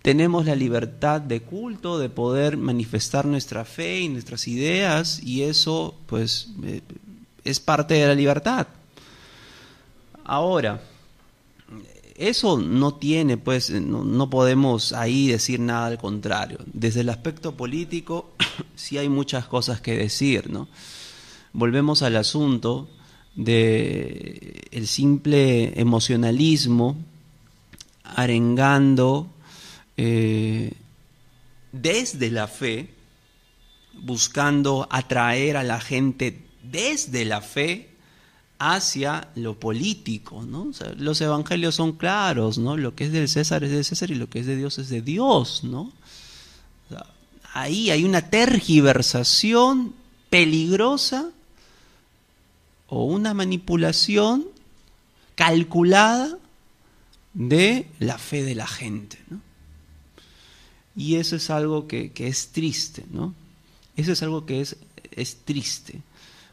tenemos 0.00 0.46
la 0.46 0.56
libertad 0.56 1.20
de 1.20 1.42
culto, 1.42 1.98
de 1.98 2.08
poder 2.08 2.56
manifestar 2.56 3.26
nuestra 3.26 3.66
fe 3.66 4.00
y 4.00 4.08
nuestras 4.08 4.48
ideas, 4.48 5.22
y 5.22 5.42
eso 5.42 5.94
pues 6.06 6.48
eh, 6.62 6.80
es 7.44 7.60
parte 7.60 7.92
de 7.92 8.06
la 8.06 8.14
libertad. 8.14 8.66
Ahora, 10.28 10.82
eso 12.16 12.58
no 12.58 12.96
tiene, 12.96 13.38
pues, 13.38 13.70
no, 13.70 14.28
podemos 14.28 14.92
ahí 14.92 15.28
decir 15.28 15.58
nada 15.58 15.86
al 15.86 15.96
contrario. 15.96 16.58
Desde 16.66 17.00
el 17.00 17.08
aspecto 17.08 17.56
político 17.56 18.32
sí 18.76 18.98
hay 18.98 19.08
muchas 19.08 19.46
cosas 19.46 19.80
que 19.80 19.96
decir, 19.96 20.50
¿no? 20.50 20.68
Volvemos 21.54 22.02
al 22.02 22.16
asunto 22.16 22.90
de 23.36 24.68
simple 24.84 25.80
emocionalismo 25.80 26.98
arengando 28.02 29.30
eh, 29.96 30.74
desde 31.72 32.30
la 32.30 32.48
fe, 32.48 32.90
buscando 33.94 34.86
atraer 34.90 35.56
a 35.56 35.62
la 35.62 35.80
gente 35.80 36.42
desde 36.62 37.24
la 37.24 37.40
fe 37.40 37.87
hacia 38.58 39.28
lo 39.36 39.58
político, 39.58 40.42
¿no? 40.42 40.72
los 40.96 41.20
evangelios 41.20 41.76
son 41.76 41.92
claros, 41.92 42.58
¿no? 42.58 42.76
Lo 42.76 42.94
que 42.94 43.04
es 43.04 43.12
del 43.12 43.28
César 43.28 43.62
es 43.62 43.70
del 43.70 43.84
César 43.84 44.10
y 44.10 44.16
lo 44.16 44.28
que 44.28 44.40
es 44.40 44.46
de 44.46 44.56
Dios 44.56 44.78
es 44.78 44.88
de 44.88 45.02
Dios, 45.02 45.62
¿no? 45.64 45.92
ahí 47.54 47.90
hay 47.90 48.04
una 48.04 48.30
tergiversación 48.30 49.94
peligrosa 50.30 51.30
o 52.88 53.04
una 53.04 53.34
manipulación 53.34 54.46
calculada 55.34 56.38
de 57.34 57.88
la 57.98 58.18
fe 58.18 58.42
de 58.42 58.54
la 58.54 58.66
gente, 58.66 59.18
¿no? 59.28 59.40
Y 60.96 61.16
eso 61.16 61.36
es 61.36 61.48
algo 61.50 61.86
que, 61.86 62.12
es 62.16 62.48
triste, 62.48 63.04
¿no? 63.10 63.34
Eso 63.96 64.12
es 64.12 64.22
algo 64.22 64.46
que 64.46 64.60
es, 64.60 64.76
es 65.12 65.36
triste. 65.44 66.00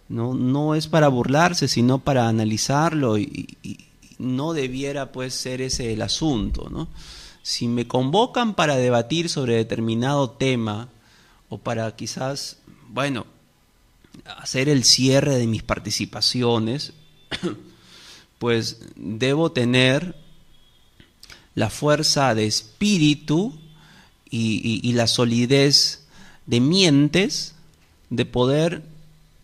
¿No? 0.09 0.33
no 0.33 0.75
es 0.75 0.87
para 0.87 1.07
burlarse, 1.07 1.67
sino 1.67 1.99
para 1.99 2.27
analizarlo 2.27 3.17
y, 3.17 3.47
no 4.17 4.53
debiera 4.53 5.11
pues 5.11 5.33
ser 5.33 5.61
ese 5.61 5.91
el 5.91 6.01
asunto. 6.01 6.69
¿no? 6.69 6.87
Si 7.43 7.67
me 7.67 7.85
convocan 7.85 8.53
para 8.53 8.77
debatir 8.77 9.27
sobre 9.27 9.55
determinado 9.55 10.29
tema 10.29 10.87
o 11.49 11.57
para 11.57 11.93
quizás, 11.97 12.59
bueno, 12.87 13.25
hacer 14.37 14.69
el 14.69 14.83
cierre 14.83 15.35
de 15.35 15.47
mis 15.47 15.63
participaciones, 15.63 16.93
pues 18.39 18.79
debo 18.95 19.51
tener 19.51 20.15
la 21.55 21.69
fuerza 21.69 22.35
de 22.35 22.45
espíritu 22.45 23.57
y, 24.29 24.91
la 24.93 25.07
solidez 25.07 26.07
de 26.45 26.59
mientes 26.59 27.55
de 28.09 28.25
poder 28.25 28.83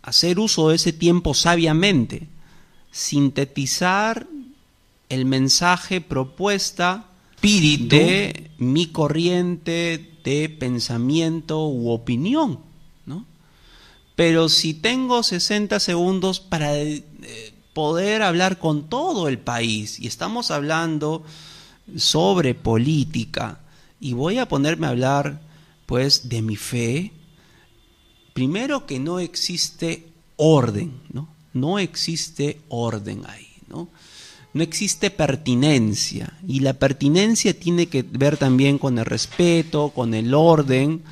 hacer 0.04 0.40
uso 0.40 0.70
de 0.70 0.76
ese 0.76 0.94
tiempo 0.94 1.34
sabiamente, 1.34 2.28
sintetizar 2.92 4.28
el 5.10 5.26
mensaje 5.26 6.02
propuesta 6.02 7.08
de 7.42 8.52
mi 8.58 8.88
corriente 8.88 10.12
de 10.24 10.50
pensamiento 10.50 11.68
u 11.68 11.90
opinión. 11.90 12.60
¿no? 13.06 13.26
Pero 14.16 14.50
si 14.50 14.74
tengo 14.74 15.24
60 15.24 15.80
segundos 15.80 16.40
para 16.40 16.78
eh, 16.78 17.04
poder 17.74 18.22
hablar 18.22 18.60
con 18.60 18.90
todo 18.90 19.28
el 19.28 19.40
país, 19.40 20.00
y 20.00 20.08
estamos 20.08 20.52
hablando 20.52 21.24
sobre 21.96 22.54
política, 22.54 23.60
y 24.00 24.14
voy 24.14 24.38
a 24.38 24.48
ponerme 24.48 24.88
a 24.88 24.92
hablar 24.92 25.42
pues 25.86 26.30
de 26.30 26.42
mi 26.42 26.56
fe, 26.56 27.12
primero 28.34 28.86
que 28.86 29.00
no 29.00 29.20
existe 29.20 30.08
orden, 30.36 30.94
¿no? 31.12 31.28
No 31.54 31.80
existe 31.80 32.60
orden 32.70 33.24
ahí, 33.28 33.48
¿no? 33.68 33.90
No 34.54 34.64
existe 34.64 35.10
pertinencia 35.12 36.34
y 36.48 36.60
la 36.60 36.74
pertinencia 36.74 37.58
tiene 37.58 37.88
que 37.88 38.04
ver 38.04 38.38
también 38.38 38.78
con 38.78 38.98
el 38.98 39.06
respeto, 39.06 39.90
con 39.96 40.14
el 40.14 40.34
orden 40.34 41.04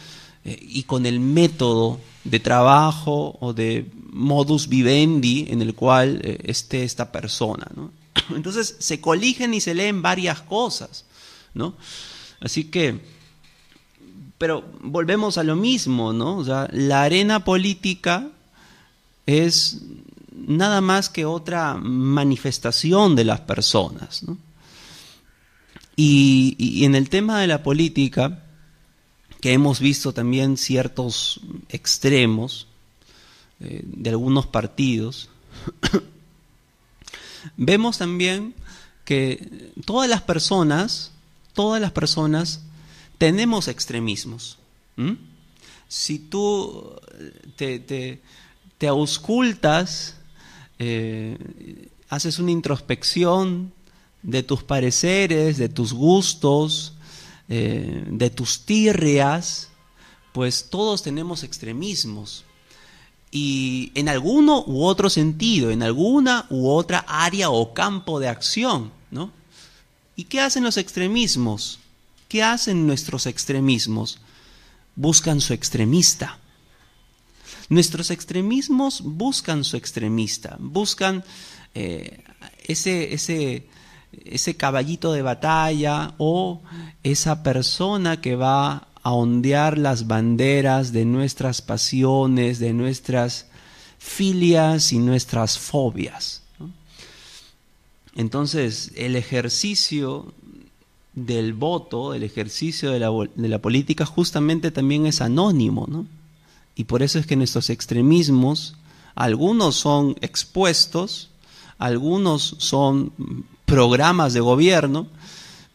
eh, 0.44 0.60
y 0.62 0.84
con 0.84 1.06
el 1.06 1.20
método 1.20 2.00
de 2.24 2.40
trabajo 2.40 3.38
o 3.40 3.54
de 3.54 3.86
modus 4.12 4.68
vivendi 4.68 5.48
en 5.50 5.62
el 5.62 5.74
cual 5.74 6.20
eh, 6.24 6.40
esté 6.44 6.84
esta 6.84 7.12
persona, 7.12 7.68
¿no? 7.76 7.92
Entonces 8.36 8.76
se 8.80 9.00
coligen 9.00 9.54
y 9.54 9.62
se 9.62 9.74
leen 9.74 10.02
varias 10.02 10.42
cosas, 10.42 11.06
¿no? 11.54 11.76
Así 12.40 12.66
que, 12.66 13.00
pero 14.40 14.64
volvemos 14.82 15.38
a 15.38 15.44
lo 15.44 15.56
mismo, 15.56 16.14
¿no? 16.14 16.38
O 16.38 16.44
sea, 16.44 16.68
la 16.72 17.04
arena 17.04 17.46
política 17.46 18.30
es 19.28 19.82
nada 20.34 20.82
más 20.82 21.10
que 21.10 21.26
otra 21.26 21.76
manifestación 21.76 23.16
de 23.16 23.26
las 23.26 23.42
personas, 23.42 24.24
¿no? 24.24 24.38
Y, 25.96 26.86
en 26.86 26.96
el 26.96 27.10
tema 27.10 27.42
de 27.42 27.48
la 27.48 27.62
política, 27.62 28.44
que 29.42 29.54
hemos 29.54 29.80
visto 29.80 30.14
también 30.14 30.58
ciertos 30.58 31.42
extremos 31.68 32.68
eh, 33.60 33.84
de 33.86 34.10
algunos 34.10 34.48
partidos, 34.48 35.30
vemos 37.58 37.98
también 38.00 38.56
que 39.04 39.72
todas 39.86 40.10
las 40.10 40.22
personas 40.22 41.12
todas 41.60 41.82
las 41.82 41.92
personas 41.92 42.62
tenemos 43.20 43.68
extremismos. 43.68 44.58
Si 45.88 46.20
tú 46.20 46.96
te, 47.56 48.22
auscultas, 48.88 50.16
eh, 50.80 51.38
haces 52.10 52.40
una 52.40 52.52
introspección 52.52 53.72
de 54.24 54.42
tus 54.42 54.64
pareceres, 54.64 55.58
de 55.58 55.70
tus 55.70 55.94
gustos, 55.94 56.94
eh, 57.50 58.04
de 58.08 58.30
tus 58.30 58.62
tirrias, 58.62 59.70
pues 60.34 60.70
todos 60.70 61.04
tenemos 61.04 61.44
extremismos. 61.44 62.46
Y 63.32 63.92
en 63.96 64.10
alguno 64.10 64.64
u 64.66 64.84
otro 64.84 65.10
sentido, 65.10 65.72
en 65.72 65.84
alguna 65.84 66.48
u 66.50 66.70
otra 66.70 67.06
área 67.08 67.50
o 67.50 67.74
campo 67.74 68.20
de 68.20 68.30
acción, 68.30 68.92
¿no? 69.12 69.32
¿Y 70.16 70.24
qué 70.26 70.42
hacen 70.42 70.64
los 70.64 70.78
extremismos? 70.78 71.80
¿Qué 72.30 72.44
hacen 72.44 72.86
nuestros 72.86 73.26
extremismos? 73.26 74.20
Buscan 74.96 75.42
su 75.42 75.54
extremista. 75.54 76.38
Nuestros 77.70 78.12
extremismos 78.12 79.02
buscan 79.02 79.64
su 79.64 79.78
extremista, 79.78 80.56
buscan 80.60 81.24
eh, 81.74 82.24
ese, 82.66 83.16
ese, 83.16 83.68
ese 84.26 84.56
caballito 84.56 85.12
de 85.12 85.24
batalla 85.24 86.14
o 86.20 86.62
esa 87.04 87.42
persona 87.42 88.22
que 88.22 88.36
va 88.36 88.88
a 89.02 89.12
ondear 89.12 89.80
las 89.80 90.06
banderas 90.06 90.92
de 90.92 91.06
nuestras 91.06 91.64
pasiones, 91.64 92.60
de 92.60 92.74
nuestras 92.74 93.48
filias 93.98 94.94
y 94.94 95.00
nuestras 95.00 95.58
fobias. 95.58 96.44
Entonces, 98.16 98.92
el 98.96 99.16
ejercicio 99.16 100.34
del 101.26 101.54
voto, 101.54 102.14
el 102.14 102.24
ejercicio 102.24 102.92
de 102.92 103.00
la, 103.00 103.60
política 103.60 104.06
justamente 104.06 104.72
también 104.72 105.06
es 105.06 105.22
anónimo, 105.22 105.88
¿no? 105.90 106.06
Y 106.76 106.86
por 106.86 107.04
eso 107.04 107.20
es 107.20 107.26
que 107.26 107.36
nuestros 107.36 107.70
extremismos, 107.70 108.76
algunos 109.16 109.76
son 109.76 110.16
expuestos, 110.22 111.30
algunos 111.78 112.56
son 112.60 113.12
programas 113.66 114.34
de 114.34 114.40
gobierno, 114.40 115.08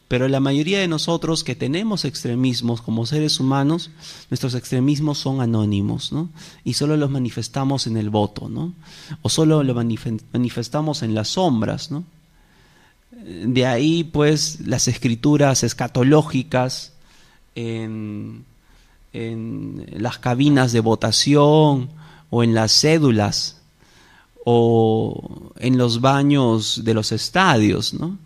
pero 0.07 0.27
la 0.27 0.39
mayoría 0.39 0.79
de 0.79 0.87
nosotros 0.87 1.43
que 1.43 1.55
tenemos 1.55 2.05
extremismos 2.05 2.81
como 2.81 3.05
seres 3.05 3.39
humanos, 3.39 3.89
nuestros 4.29 4.53
extremismos 4.53 5.17
son 5.17 5.41
anónimos, 5.41 6.11
¿no? 6.11 6.29
Y 6.63 6.73
solo 6.73 6.95
los 6.95 7.09
manifestamos 7.09 7.87
en 7.87 7.97
el 7.97 8.09
voto, 8.09 8.49
¿no? 8.49 8.73
O 9.21 9.29
solo 9.29 9.63
lo 9.63 9.73
manifestamos 9.73 11.01
en 11.03 11.15
las 11.15 11.29
sombras, 11.29 11.91
¿no? 11.91 12.03
De 13.23 13.65
ahí, 13.65 14.03
pues, 14.03 14.59
las 14.67 14.87
escrituras 14.87 15.63
escatológicas 15.63 16.93
en, 17.55 18.45
las 19.13 20.17
cabinas 20.19 20.73
de 20.73 20.81
votación 20.81 21.89
o 22.29 22.43
en 22.43 22.53
las 22.53 22.73
cédulas 22.73 23.61
o 24.43 25.51
en 25.57 25.77
los 25.77 26.01
baños 26.01 26.81
de 26.83 26.93
los 26.93 27.13
estadios, 27.13 27.93
¿no? 27.93 28.17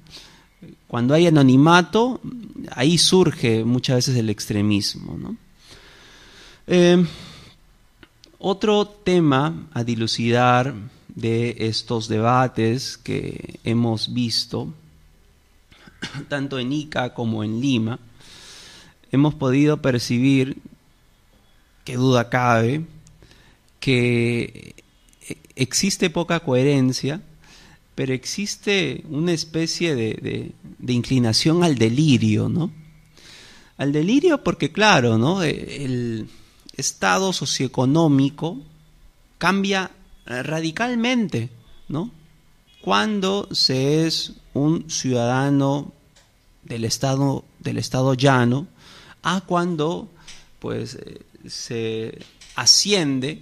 Cuando 0.88 1.14
hay 1.14 1.28
anonimato, 1.28 2.20
ahí 2.72 2.98
surge 2.98 3.64
muchas 3.64 3.98
veces 3.98 4.18
el 4.18 4.32
extremismo, 4.32 5.16
¿no? 5.16 5.38
Eh, 6.66 7.06
otro 8.40 8.88
tema 8.88 9.68
a 9.74 9.84
dilucidar 9.84 10.74
de 11.16 11.56
estos 11.60 12.08
debates 12.08 12.98
que 12.98 13.60
hemos 13.64 14.14
visto, 14.14 14.74
tanto 16.28 16.60
en 16.60 16.72
Ica 16.72 17.14
como 17.14 17.44
en 17.44 17.60
Lima, 17.60 18.00
hemos 19.12 19.34
podido 19.36 19.82
percibir, 19.82 20.58
que 21.84 21.96
duda 21.96 22.30
cabe, 22.30 22.86
que 23.80 24.76
existe 25.56 26.10
poca 26.10 26.40
coherencia, 26.40 27.22
pero 27.96 28.14
existe 28.14 29.04
una 29.10 29.34
especie 29.34 29.96
de, 29.96 30.54
inclinación 30.88 31.64
al 31.64 31.76
delirio, 31.76 32.48
¿no? 32.48 32.72
Al 33.78 33.92
delirio 33.92 34.44
porque, 34.44 34.72
claro, 34.72 35.18
¿no? 35.18 35.44
El 35.44 36.30
estado 36.78 37.34
socioeconómico 37.34 38.58
cambia 39.38 39.92
radicalmente, 40.30 41.50
¿no? 41.88 42.12
Cuando 42.82 43.48
se 43.52 44.06
es 44.08 44.34
un 44.54 44.90
ciudadano 44.90 45.92
del 46.64 46.86
estado, 46.86 47.44
del 47.60 47.78
estado 47.78 48.14
llano, 48.14 48.68
a 49.24 49.42
cuando 49.42 50.08
pues 50.60 50.96
eh, 50.96 51.22
se 51.48 52.20
asciende 52.56 53.42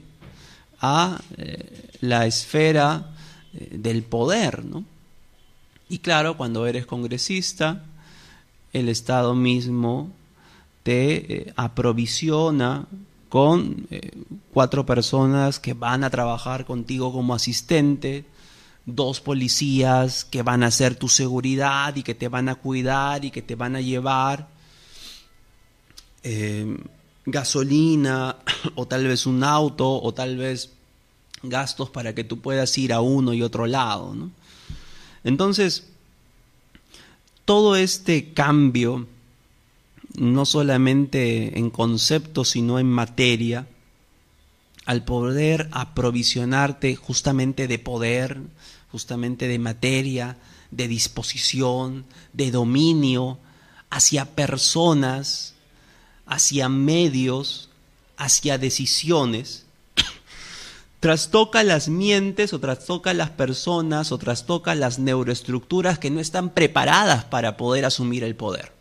a 0.79 1.19
eh, 1.37 1.89
la 2.01 2.25
esfera 2.25 3.11
eh, 3.53 3.69
del 3.71 4.03
poder, 4.03 4.65
¿no? 4.65 4.85
Y 5.89 5.99
claro, 5.99 6.35
cuando 6.37 6.67
eres 6.67 6.85
congresista, 6.85 7.85
el 8.73 8.89
Estado 8.89 9.35
mismo 9.35 10.11
te 10.83 11.53
aprovisiona 11.55 12.87
con 13.29 13.87
cuatro 14.53 14.85
personas 14.85 15.59
que 15.59 15.73
van 15.73 16.03
a 16.03 16.09
trabajar 16.09 16.65
contigo 16.65 17.11
como 17.11 17.33
asistente, 17.33 18.25
dos 18.85 19.19
policías 19.19 20.23
que 20.23 20.43
van 20.43 20.63
a 20.63 20.67
hacer 20.67 20.95
tu 20.95 21.09
seguridad 21.09 21.95
y 21.95 22.03
que 22.03 22.15
te 22.15 22.29
van 22.29 22.49
a 22.49 22.55
cuidar 22.55 23.25
y 23.25 23.31
que 23.31 23.41
te 23.41 23.55
van 23.55 23.75
a 23.75 23.81
llevar 23.81 24.47
eh, 26.23 26.77
gasolina 27.25 28.37
o 28.75 28.87
tal 28.87 29.05
vez 29.05 29.25
un 29.25 29.43
auto 29.43 30.01
o 30.01 30.13
tal 30.13 30.37
vez 30.37 30.71
gastos 31.43 31.89
para 31.89 32.15
que 32.15 32.23
tú 32.23 32.39
puedas 32.39 32.77
ir 32.77 32.93
a 32.93 33.01
uno 33.01 33.33
y 33.33 33.41
otro 33.41 33.67
lado. 33.67 34.15
Entonces, 35.23 35.87
todo 37.45 37.75
este 37.75 38.33
cambio, 38.33 39.07
no 40.17 40.45
solamente 40.45 41.57
en 41.59 41.69
concepto, 41.69 42.43
sino 42.43 42.79
en 42.79 42.89
materia, 42.89 43.67
al 44.85 45.05
poder 45.05 45.69
aprovisionarte 45.71 46.95
justamente 46.95 47.67
de 47.67 47.77
poder, 47.77 48.41
justamente 48.91 49.47
de 49.47 49.59
materia, 49.59 50.37
de 50.71 50.87
disposición, 50.87 52.05
de 52.33 52.51
dominio 52.51 53.37
hacia 53.89 54.25
personas, 54.25 55.53
hacia 56.25 56.67
medios, 56.67 57.69
hacia 58.17 58.57
decisiones, 58.57 59.65
trastoca 60.99 61.63
las 61.63 61.89
mientes 61.89 62.53
o 62.53 62.59
trastoca 62.59 63.13
las 63.13 63.29
personas 63.29 64.11
o 64.11 64.17
trastoca 64.17 64.73
las 64.73 64.97
neuroestructuras 64.97 65.99
que 65.99 66.09
no 66.09 66.19
están 66.19 66.49
preparadas 66.49 67.23
para 67.25 67.55
poder 67.55 67.85
asumir 67.85 68.23
el 68.23 68.35
poder. 68.35 68.76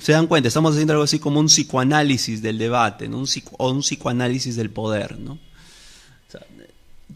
Se 0.00 0.12
dan 0.12 0.26
cuenta, 0.26 0.48
estamos 0.48 0.72
haciendo 0.72 0.92
algo 0.92 1.04
así 1.04 1.18
como 1.18 1.40
un 1.40 1.46
psicoanálisis 1.46 2.42
del 2.42 2.58
debate, 2.58 3.06
un 3.08 3.26
o 3.58 3.70
un 3.70 3.80
psicoanálisis 3.80 4.56
del 4.56 4.70
poder. 4.70 5.18
¿no? 5.18 5.38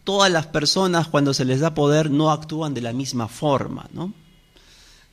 todas 0.03 0.31
las 0.31 0.47
personas 0.47 1.07
cuando 1.07 1.35
se 1.35 1.45
les 1.45 1.59
da 1.59 1.75
poder 1.75 2.09
no 2.09 2.31
actúan 2.31 2.73
de 2.73 2.81
la 2.81 2.93
misma 2.93 3.27
forma, 3.27 3.87
¿no? 3.93 4.11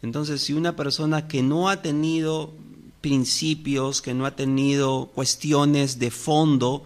Entonces, 0.00 0.40
si 0.40 0.54
una 0.54 0.76
persona 0.76 1.28
que 1.28 1.42
no 1.42 1.68
ha 1.68 1.82
tenido 1.82 2.52
principios, 3.00 4.00
que 4.00 4.14
no 4.14 4.26
ha 4.26 4.36
tenido 4.36 5.10
cuestiones 5.14 5.98
de 5.98 6.10
fondo 6.10 6.84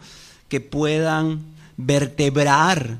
que 0.49 0.61
puedan 0.61 1.41
vertebrar 1.77 2.99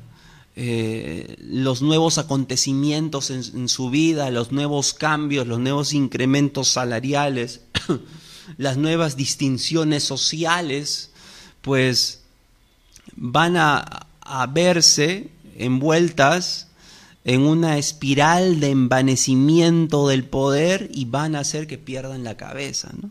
eh, 0.55 1.37
los 1.39 1.81
nuevos 1.81 2.17
acontecimientos 2.17 3.29
en, 3.29 3.69
su 3.69 3.89
vida, 3.89 4.29
los 4.31 4.51
nuevos 4.51 4.93
cambios, 4.93 5.47
los 5.47 5.59
nuevos 5.59 5.93
incrementos 5.93 6.67
salariales, 6.67 7.61
las 8.57 8.75
nuevas 8.75 9.15
distinciones 9.15 10.03
sociales, 10.03 11.11
pues 11.61 12.23
van 13.15 13.55
a, 13.55 14.07
verse 14.53 15.29
envueltas 15.57 16.67
en 17.23 17.41
una 17.41 17.77
espiral 17.77 18.59
de 18.59 18.69
envanecimiento 18.69 20.07
del 20.07 20.23
poder 20.25 20.89
y 20.93 21.05
van 21.05 21.35
a 21.35 21.39
hacer 21.39 21.67
que 21.67 21.77
pierdan 21.77 22.23
la 22.23 22.35
cabeza. 22.37 22.91
¿no? 23.01 23.09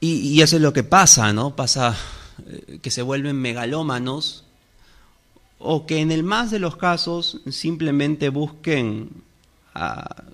Y, 0.00 0.40
eso 0.40 0.56
es 0.56 0.62
lo 0.62 0.72
que 0.72 0.82
pasa, 0.82 1.32
¿no? 1.32 1.56
Pasa 1.56 1.96
eh, 2.46 2.78
que 2.82 2.90
se 2.90 3.02
vuelven 3.02 3.36
megalómanos 3.36 4.45
o 5.58 5.86
que 5.86 6.00
en 6.00 6.12
el 6.12 6.22
más 6.22 6.50
de 6.50 6.58
los 6.58 6.76
casos 6.76 7.40
simplemente 7.50 8.28
busquen 8.28 9.10
a 9.74 10.24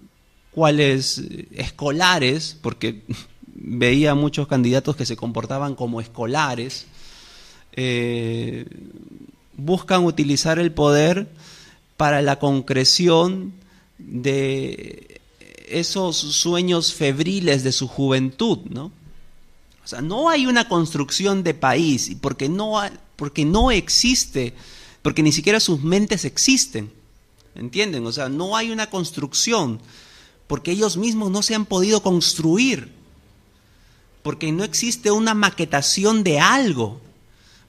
cuáles 0.50 1.22
escolares, 1.52 2.56
porque 2.61 3.02
veía 3.46 4.14
muchos 4.14 4.46
candidatos 4.46 4.96
que 4.96 5.06
se 5.06 5.16
comportaban 5.16 5.74
como 5.74 6.00
escolares, 6.00 6.87
eh, 7.74 8.66
buscan 9.56 10.04
utilizar 10.04 10.58
el 10.58 10.72
poder 10.72 11.28
para 11.96 12.20
la 12.22 12.38
concreción 12.38 13.52
de 13.98 15.20
esos 15.68 16.16
sueños 16.16 16.92
febriles 16.92 17.64
de 17.64 17.72
su 17.72 17.88
juventud, 17.88 18.58
¿no? 18.68 18.92
O 19.85 19.87
sea, 19.87 20.00
no 20.00 20.28
hay 20.28 20.46
una 20.46 20.68
construcción 20.68 21.42
de 21.42 21.54
país 21.54 22.14
porque 22.20 22.48
no, 22.48 22.80
porque 23.16 23.44
no 23.44 23.70
existe, 23.70 24.54
porque 25.02 25.22
ni 25.22 25.32
siquiera 25.32 25.60
sus 25.60 25.82
mentes 25.82 26.24
existen, 26.24 26.92
¿entienden? 27.54 28.06
O 28.06 28.12
sea, 28.12 28.28
no 28.28 28.56
hay 28.56 28.70
una 28.70 28.88
construcción 28.88 29.80
porque 30.46 30.72
ellos 30.72 30.96
mismos 30.96 31.30
no 31.30 31.42
se 31.42 31.54
han 31.54 31.66
podido 31.66 32.02
construir, 32.02 32.92
porque 34.22 34.52
no 34.52 34.64
existe 34.64 35.10
una 35.10 35.34
maquetación 35.34 36.22
de 36.24 36.40
algo 36.40 37.00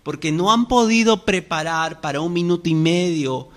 porque 0.04 0.34
no 0.34 0.52
han 0.52 0.68
podido 0.68 1.26
preparar 1.26 2.02
para 2.02 2.22
un 2.22 2.34
minuto 2.34 2.70
y 2.70 2.76
medio 2.76 3.48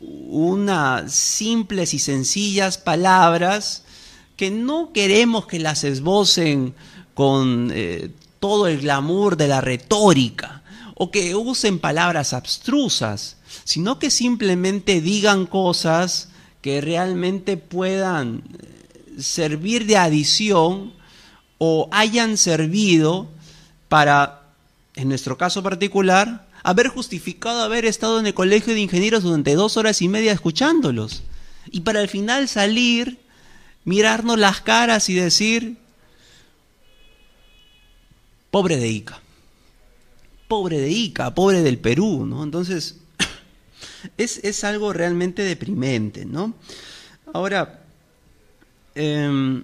unas 0.00 1.12
simples 1.12 1.94
y 1.94 1.98
sencillas 1.98 2.76
palabras 2.76 3.82
que 4.36 4.50
no 4.50 4.92
queremos 4.92 5.46
que 5.46 5.58
las 5.58 5.84
esbocen 5.84 6.74
con 7.14 7.70
eh, 7.74 8.10
todo 8.40 8.68
el 8.68 8.82
glamour 8.82 9.38
de 9.38 9.48
la 9.48 9.62
retórica 9.62 10.62
o 10.96 11.12
que 11.12 11.36
usen 11.36 11.78
palabras 11.78 12.32
abstrusas, 12.32 13.36
sino 13.62 14.00
que 14.00 14.10
simplemente 14.10 15.00
digan 15.00 15.46
cosas 15.46 16.30
que 16.60 16.80
realmente 16.80 17.56
puedan 17.56 18.42
eh, 18.58 19.22
servir 19.22 19.86
de 19.86 19.96
adición 19.96 20.92
o 21.58 21.88
hayan 21.92 22.36
servido 22.36 23.28
para 23.88 24.46
en 24.96 25.10
nuestro 25.10 25.36
caso 25.36 25.62
particular, 25.62 26.48
haber 26.62 26.88
justificado 26.88 27.62
haber 27.62 27.84
estado 27.84 28.18
en 28.18 28.26
el 28.26 28.34
colegio 28.34 28.74
de 28.74 28.80
ingenieros 28.80 29.22
durante 29.22 29.54
dos 29.54 29.76
horas 29.76 30.02
y 30.02 30.08
media 30.08 30.32
escuchándolos. 30.32 31.22
Y 31.70 31.80
para 31.80 32.00
al 32.00 32.08
final 32.08 32.48
salir, 32.48 33.20
mirarnos 33.84 34.38
las 34.38 34.62
caras 34.62 35.08
y 35.10 35.14
decir, 35.14 35.76
pobre 38.50 38.78
de 38.78 38.88
Ica, 38.88 39.20
pobre 40.48 40.78
de 40.78 40.90
Ica, 40.90 41.34
pobre 41.34 41.62
del 41.62 41.78
Perú, 41.78 42.26
¿no? 42.26 42.42
Entonces, 42.42 42.96
es, 44.16 44.64
algo 44.64 44.92
realmente 44.92 45.42
deprimente, 45.42 46.24
¿no? 46.24 46.54
Ahora, 47.32 47.84
em, 48.94 49.62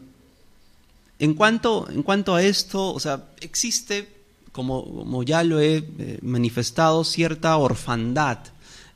en, 1.19 1.35
cuanto, 1.35 1.89
en 1.91 2.03
cuanto 2.03 2.35
a 2.35 2.43
esto, 2.43 2.93
o 2.93 3.01
sea, 3.01 3.31
existe 3.41 4.09
como, 4.53 5.23
ya 5.23 5.43
lo 5.45 5.61
he 5.61 5.77
eh, 5.77 6.19
manifestado, 6.23 7.05
cierta 7.05 7.57
orfandad 7.57 8.39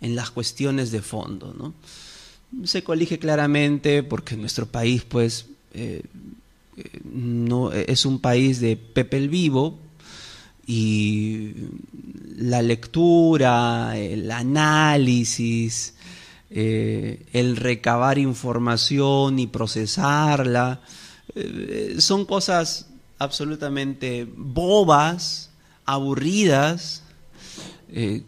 en 0.01 0.15
las 0.15 0.31
cuestiones 0.31 0.91
de 0.91 1.01
fondo. 1.01 1.55
¿no? 1.57 2.67
Se 2.67 2.85
colige 2.85 3.19
claramente 3.19 4.03
porque 4.03 4.37
nuestro 4.37 4.67
país, 4.67 5.03
pues, 5.05 5.47
eh, 5.73 6.03
eh, 6.77 7.01
no, 7.05 7.73
es 7.73 8.05
un 8.05 8.21
país 8.21 8.61
de 8.61 8.77
Pepe 8.77 9.17
el 9.17 9.31
Vivo 9.31 9.79
y 10.67 11.53
la 12.37 12.61
lectura, 12.63 13.97
el 13.97 14.31
análisis, 14.31 15.95
el 16.51 17.57
recabar 17.57 18.19
información 18.19 19.39
y 19.39 19.47
procesarla, 19.47 20.81
son 21.99 22.25
cosas 22.25 22.89
absolutamente 23.19 24.27
bobas, 24.37 25.51
aburridas, 25.85 27.03
eh, 27.91 28.23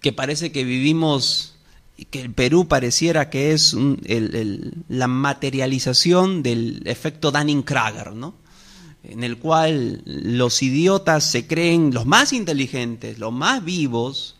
que 0.00 0.12
parece 0.12 0.52
que 0.52 0.64
vivimos 0.64 1.54
que 2.10 2.20
el 2.20 2.32
Perú 2.32 2.68
pareciera 2.68 3.28
que 3.28 3.52
es 3.52 3.74
la 4.88 5.08
materialización 5.08 6.44
del 6.44 6.82
efecto 6.84 7.32
Dunning-Kruger, 7.32 8.12
¿no? 8.12 8.34
En 9.08 9.24
el 9.24 9.38
cual 9.38 10.02
los 10.04 10.62
idiotas 10.62 11.24
se 11.24 11.46
creen 11.46 11.92
los 11.92 12.06
más 12.06 12.32
inteligentes, 12.32 13.18
los 13.18 13.32
más 13.32 13.64
vivos, 13.64 14.36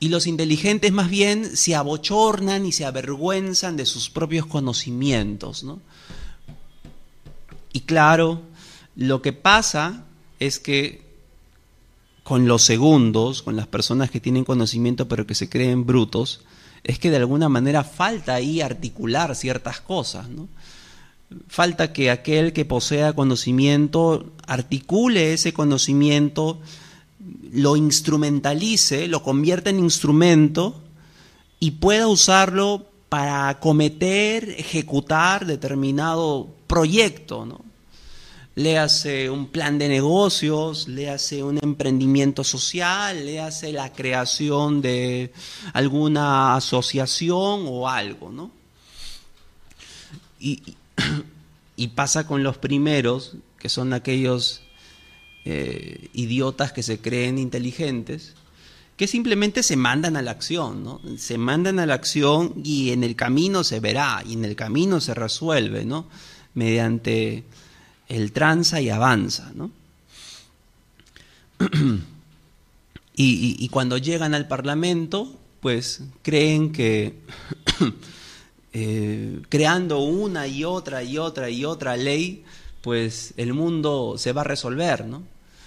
y 0.00 0.08
los 0.08 0.26
inteligentes 0.26 0.92
más 0.92 1.10
bien 1.10 1.56
se 1.56 1.74
abochornan 1.74 2.64
y 2.66 2.72
se 2.72 2.84
avergüenzan 2.84 3.76
de 3.76 3.86
sus 3.86 4.10
propios 4.10 4.46
conocimientos. 4.46 5.64
¿no? 5.64 5.80
Y 7.72 7.80
claro, 7.80 8.42
lo 8.94 9.22
que 9.22 9.32
pasa 9.32 10.04
es 10.38 10.60
que 10.60 11.08
con 12.22 12.46
los 12.46 12.62
segundos, 12.62 13.42
con 13.42 13.56
las 13.56 13.66
personas 13.66 14.10
que 14.10 14.20
tienen 14.20 14.44
conocimiento 14.44 15.08
pero 15.08 15.26
que 15.26 15.34
se 15.34 15.48
creen 15.48 15.84
brutos, 15.84 16.42
es 16.84 16.98
que 16.98 17.10
de 17.10 17.16
alguna 17.16 17.48
manera 17.48 17.82
falta 17.82 18.34
ahí 18.34 18.60
articular 18.60 19.34
ciertas 19.34 19.80
cosas. 19.80 20.28
¿no? 20.28 20.48
Falta 21.48 21.92
que 21.92 22.10
aquel 22.10 22.52
que 22.52 22.64
posea 22.64 23.12
conocimiento 23.12 24.32
articule 24.46 25.34
ese 25.34 25.52
conocimiento, 25.52 26.58
lo 27.52 27.76
instrumentalice, 27.76 29.08
lo 29.08 29.22
convierta 29.22 29.68
en 29.68 29.78
instrumento 29.78 30.80
y 31.60 31.72
pueda 31.72 32.08
usarlo 32.08 32.86
para 33.08 33.48
acometer, 33.48 34.48
ejecutar 34.50 35.46
determinado 35.46 36.48
proyecto, 36.66 37.44
¿no? 37.44 37.68
Léase 38.54 39.30
un 39.30 39.46
plan 39.48 39.78
de 39.78 39.88
negocios, 39.88 40.88
léase 40.88 41.44
un 41.44 41.58
emprendimiento 41.62 42.42
social, 42.42 43.24
léase 43.24 43.72
la 43.72 43.92
creación 43.92 44.82
de 44.82 45.32
alguna 45.74 46.56
asociación 46.56 47.66
o 47.68 47.88
algo, 47.88 48.32
¿no? 48.32 48.50
Y, 50.40 50.60
y 51.76 51.88
pasa 51.88 52.26
con 52.26 52.42
los 52.42 52.58
primeros, 52.58 53.36
que 53.58 53.68
son 53.68 53.92
aquellos 53.92 54.62
eh, 55.44 56.08
idiotas 56.12 56.72
que 56.72 56.82
se 56.82 57.00
creen 57.00 57.38
inteligentes, 57.38 58.34
que 58.96 59.06
simplemente 59.06 59.62
se 59.62 59.76
mandan 59.76 60.16
a 60.16 60.22
la 60.22 60.32
acción, 60.32 60.82
¿no? 60.82 61.00
Se 61.16 61.38
mandan 61.38 61.78
a 61.78 61.86
la 61.86 61.94
acción 61.94 62.54
y 62.64 62.90
en 62.90 63.04
el 63.04 63.14
camino 63.14 63.62
se 63.62 63.78
verá, 63.78 64.24
y 64.26 64.32
en 64.32 64.44
el 64.44 64.56
camino 64.56 65.00
se 65.00 65.14
resuelve, 65.14 65.84
¿no? 65.84 66.08
Mediante 66.54 67.44
el 68.08 68.32
tranza 68.32 68.80
y 68.80 68.90
avanza, 68.90 69.52
¿no? 69.54 69.70
y, 73.14 73.56
y, 73.64 73.68
cuando 73.68 73.98
llegan 73.98 74.34
al 74.34 74.48
Parlamento, 74.48 75.38
pues 75.60 76.02
creen 76.22 76.72
que 76.72 77.20
eh, 78.80 79.40
creando 79.48 79.98
una 79.98 80.46
y 80.46 80.62
otra 80.62 81.02
y 81.02 81.18
otra 81.18 81.50
y 81.50 81.64
otra 81.64 81.96
ley, 81.96 82.44
pues 82.80 83.34
el 83.36 83.52
mundo 83.52 84.14
se 84.18 84.32
va 84.32 84.42
a 84.42 84.44
resolver, 84.44 85.04
¿no? 85.04 85.24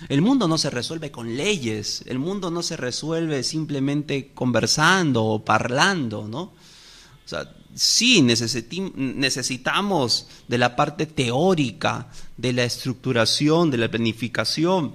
El 0.07 0.21
mundo 0.21 0.47
no 0.47 0.57
se 0.57 0.69
resuelve 0.69 1.11
con 1.11 1.35
leyes, 1.35 2.05
el 2.07 2.19
mundo 2.19 2.49
no 2.49 2.63
se 2.63 2.77
resuelve 2.77 3.43
simplemente 3.43 4.31
conversando 4.33 5.25
o 5.25 5.43
parlando, 5.43 6.25
¿no? 6.27 6.53
Sí 7.75 8.21
necesitamos 8.21 10.27
de 10.47 10.57
la 10.57 10.77
parte 10.77 11.05
teórica, 11.05 12.07
de 12.37 12.53
la 12.53 12.63
estructuración, 12.63 13.71
de 13.71 13.77
la 13.77 13.91
planificación, 13.91 14.93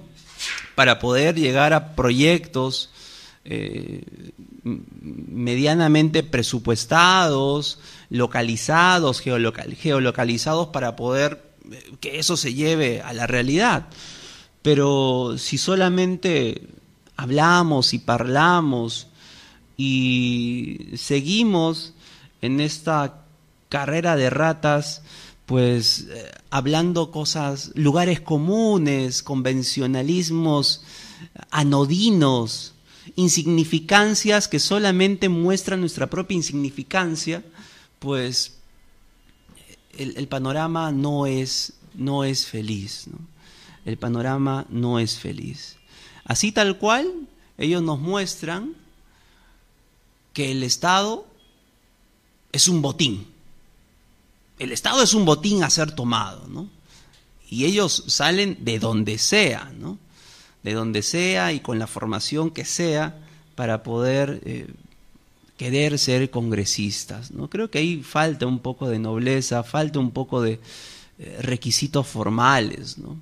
para 0.73 0.97
poder 0.97 1.35
llegar 1.35 1.73
a 1.73 1.95
proyectos 1.95 2.89
eh, 3.49 4.03
medianamente 4.63 6.21
presupuestados, 6.21 7.79
localizados, 8.09 9.21
geolocalizados 9.21 10.67
para 10.67 10.97
poder 10.97 11.53
eh, 11.71 11.93
que 12.01 12.19
eso 12.19 12.35
se 12.35 12.53
lleve 12.53 13.01
a 13.01 13.13
la 13.13 13.25
realidad. 13.25 13.87
Pero 14.61 15.35
si 15.37 15.57
solamente 15.57 16.67
hablamos 17.15 17.93
y 17.93 17.99
parlamos 17.99 19.07
y 19.77 20.89
seguimos 20.97 21.93
en 22.41 22.59
esta 22.59 23.23
carrera 23.69 24.17
de 24.17 24.29
ratas, 24.29 25.03
pues 25.45 26.07
eh, 26.09 26.31
hablando 26.49 27.11
cosas, 27.11 27.71
lugares 27.75 28.19
comunes, 28.19 29.23
convencionalismos 29.23 30.83
anodinos, 31.49 32.73
insignificancias 33.15 34.47
que 34.47 34.59
solamente 34.59 35.29
muestran 35.29 35.79
nuestra 35.79 36.09
propia 36.09 36.35
insignificancia, 36.35 37.43
pues 37.99 38.57
el, 39.97 40.27
panorama 40.27 40.91
no 40.91 41.25
es, 41.25 41.73
no 41.93 42.23
es 42.23 42.45
feliz. 42.45 43.05
El 43.85 43.97
panorama 43.97 44.65
no 44.69 44.99
es 44.99 45.17
feliz. 45.17 45.77
Así 46.25 46.51
tal 46.51 46.77
cual, 46.77 47.27
ellos 47.57 47.81
nos 47.81 47.99
muestran 47.99 48.75
que 50.33 50.51
el 50.51 50.63
Estado 50.63 51.25
es 52.51 52.67
un 52.67 52.81
botín. 52.81 53.27
El 54.59 54.71
Estado 54.71 55.01
es 55.01 55.13
un 55.13 55.25
botín 55.25 55.63
a 55.63 55.69
ser 55.69 55.93
tomado, 55.93 56.47
¿no? 56.47 56.69
Y 57.49 57.65
ellos 57.65 58.03
salen 58.07 58.57
de 58.61 58.77
donde 58.77 59.17
sea, 59.17 59.71
¿no? 59.77 59.97
De 60.63 60.73
donde 60.73 61.01
sea 61.01 61.53
y 61.53 61.59
con 61.59 61.79
la 61.79 61.87
formación 61.87 62.51
que 62.51 62.65
sea 62.65 63.15
para 63.55 63.83
poder 63.83 64.41
eh, 64.45 64.67
querer 65.57 65.97
ser 65.97 66.29
congresistas. 66.29 67.31
¿no? 67.31 67.49
Creo 67.49 67.69
que 67.69 67.79
ahí 67.79 68.03
falta 68.03 68.45
un 68.45 68.59
poco 68.59 68.89
de 68.89 68.99
nobleza, 68.99 69.63
falta 69.63 69.99
un 69.99 70.11
poco 70.11 70.41
de 70.41 70.59
eh, 71.19 71.37
requisitos 71.41 72.07
formales. 72.07 72.97
¿no? 72.97 73.17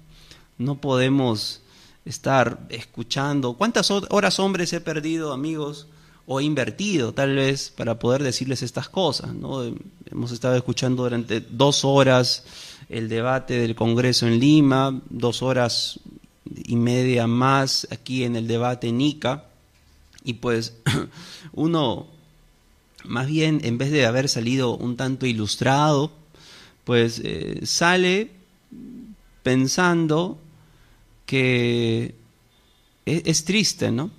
no 0.58 0.76
podemos 0.76 1.62
estar 2.06 2.60
escuchando. 2.70 3.54
¿Cuántas 3.54 3.90
horas 3.92 4.40
hombres 4.40 4.74
he 4.74 4.82
perdido, 4.82 5.34
amigos? 5.34 5.88
o 6.28 6.40
he 6.40 6.44
invertido 6.44 7.14
tal 7.14 7.36
vez 7.36 7.72
para 7.76 8.00
poder 8.00 8.24
decirles 8.24 8.64
estas 8.64 8.90
cosas. 8.90 9.34
¿no? 9.34 9.64
Hemos 10.10 10.32
estado 10.32 10.56
escuchando 10.56 11.04
durante 11.04 11.40
dos 11.40 11.86
horas 11.86 12.44
el 12.90 13.10
debate 13.10 13.60
del 13.60 13.76
Congreso 13.76 14.28
en 14.28 14.40
Lima, 14.40 15.02
dos 15.10 15.42
horas 15.42 16.00
y 16.54 16.76
media 16.76 17.28
más 17.28 17.88
aquí 17.92 18.24
en 18.24 18.36
el 18.36 18.48
debate 18.48 18.92
NICA. 18.92 19.46
Y 20.24 20.34
pues 20.34 20.76
uno, 21.54 22.08
más 23.04 23.28
bien, 23.28 23.62
en 23.64 23.78
vez 23.78 23.92
de 23.92 24.06
haber 24.06 24.30
salido 24.30 24.76
un 24.78 24.98
tanto 24.98 25.26
ilustrado, 25.26 26.12
pues 26.84 27.22
eh, 27.24 27.62
sale 27.66 28.32
pensando 29.44 30.40
que 31.26 32.16
es, 33.06 33.22
es, 33.26 33.46
triste, 33.46 33.92
¿no? 33.92 34.12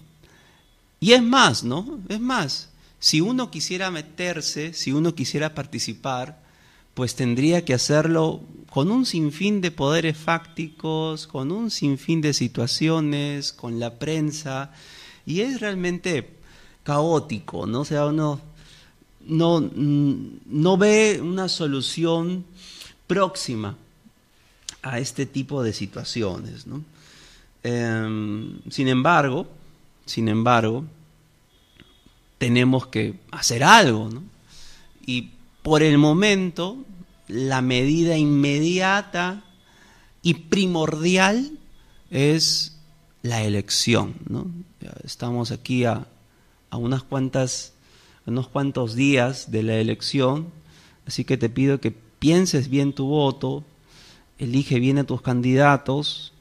Y 0.99 1.13
es 1.13 1.23
más, 1.23 1.63
¿no? 1.63 2.01
Es 2.09 2.21
más, 2.21 2.71
si 2.99 3.21
uno 3.21 3.51
quisiera 3.51 3.91
meterse, 3.91 4.73
si 4.73 4.93
uno 4.93 5.15
quisiera 5.15 5.55
participar, 5.55 6.43
pues 6.95 7.15
tendría 7.15 7.65
que 7.65 7.75
hacerlo 7.75 8.43
con 8.77 8.91
un 8.91 9.07
sinfín 9.07 9.63
de 9.63 9.71
poderes 9.71 10.19
fácticos, 10.19 11.27
con 11.27 11.51
un 11.51 11.71
sinfín 11.71 12.21
de 12.21 12.35
situaciones, 12.35 13.55
con 13.55 13.81
la 13.81 13.95
prensa, 13.95 14.71
y 15.25 15.41
es 15.41 15.61
realmente 15.61 16.29
caótico, 16.83 17.67
¿no? 17.67 17.81
O 17.81 17.85
sea, 17.87 18.05
uno 18.05 18.39
no, 19.27 19.61
no 19.63 20.77
ve 20.77 21.23
una 21.23 21.49
solución 21.49 22.45
próxima 23.07 23.79
a 24.83 24.99
este 24.99 25.25
tipo 25.25 25.63
de 25.63 25.73
situaciones, 25.73 26.67
¿no? 26.67 26.85
Em, 27.63 28.61
sin 28.69 28.89
embargo, 28.89 29.49
sin 30.05 30.29
embargo, 30.29 30.85
tenemos 32.37 32.89
que 32.89 33.15
hacer 33.31 33.65
algo, 33.65 34.11
¿no? 34.11 34.23
Y 35.07 35.31
por 35.63 35.83
el 35.83 35.97
momento, 35.97 36.85
la 37.29 37.63
medida 37.63 38.17
inmediata 38.17 39.43
y 40.23 40.35
primordial 40.35 41.59
es 42.11 42.79
la 43.23 43.43
elección. 43.43 44.15
¿no? 44.29 44.47
Estamos 45.05 45.51
aquí 45.51 45.85
a, 45.85 46.07
unas 46.73 47.03
cuantas, 47.03 47.73
unos 48.27 48.49
cuantos 48.49 48.95
días 48.95 49.51
de 49.51 49.63
la 49.63 49.77
elección, 49.77 50.49
así 51.07 51.25
que 51.25 51.37
te 51.37 51.49
pido 51.49 51.81
que 51.81 51.91
pienses 51.91 52.69
bien 52.69 52.93
tu 52.93 53.07
voto, 53.07 53.65
elige 54.39 54.79
bien 54.79 54.99
a 54.99 55.05
tus 55.05 55.23
candidatos, 55.23 56.33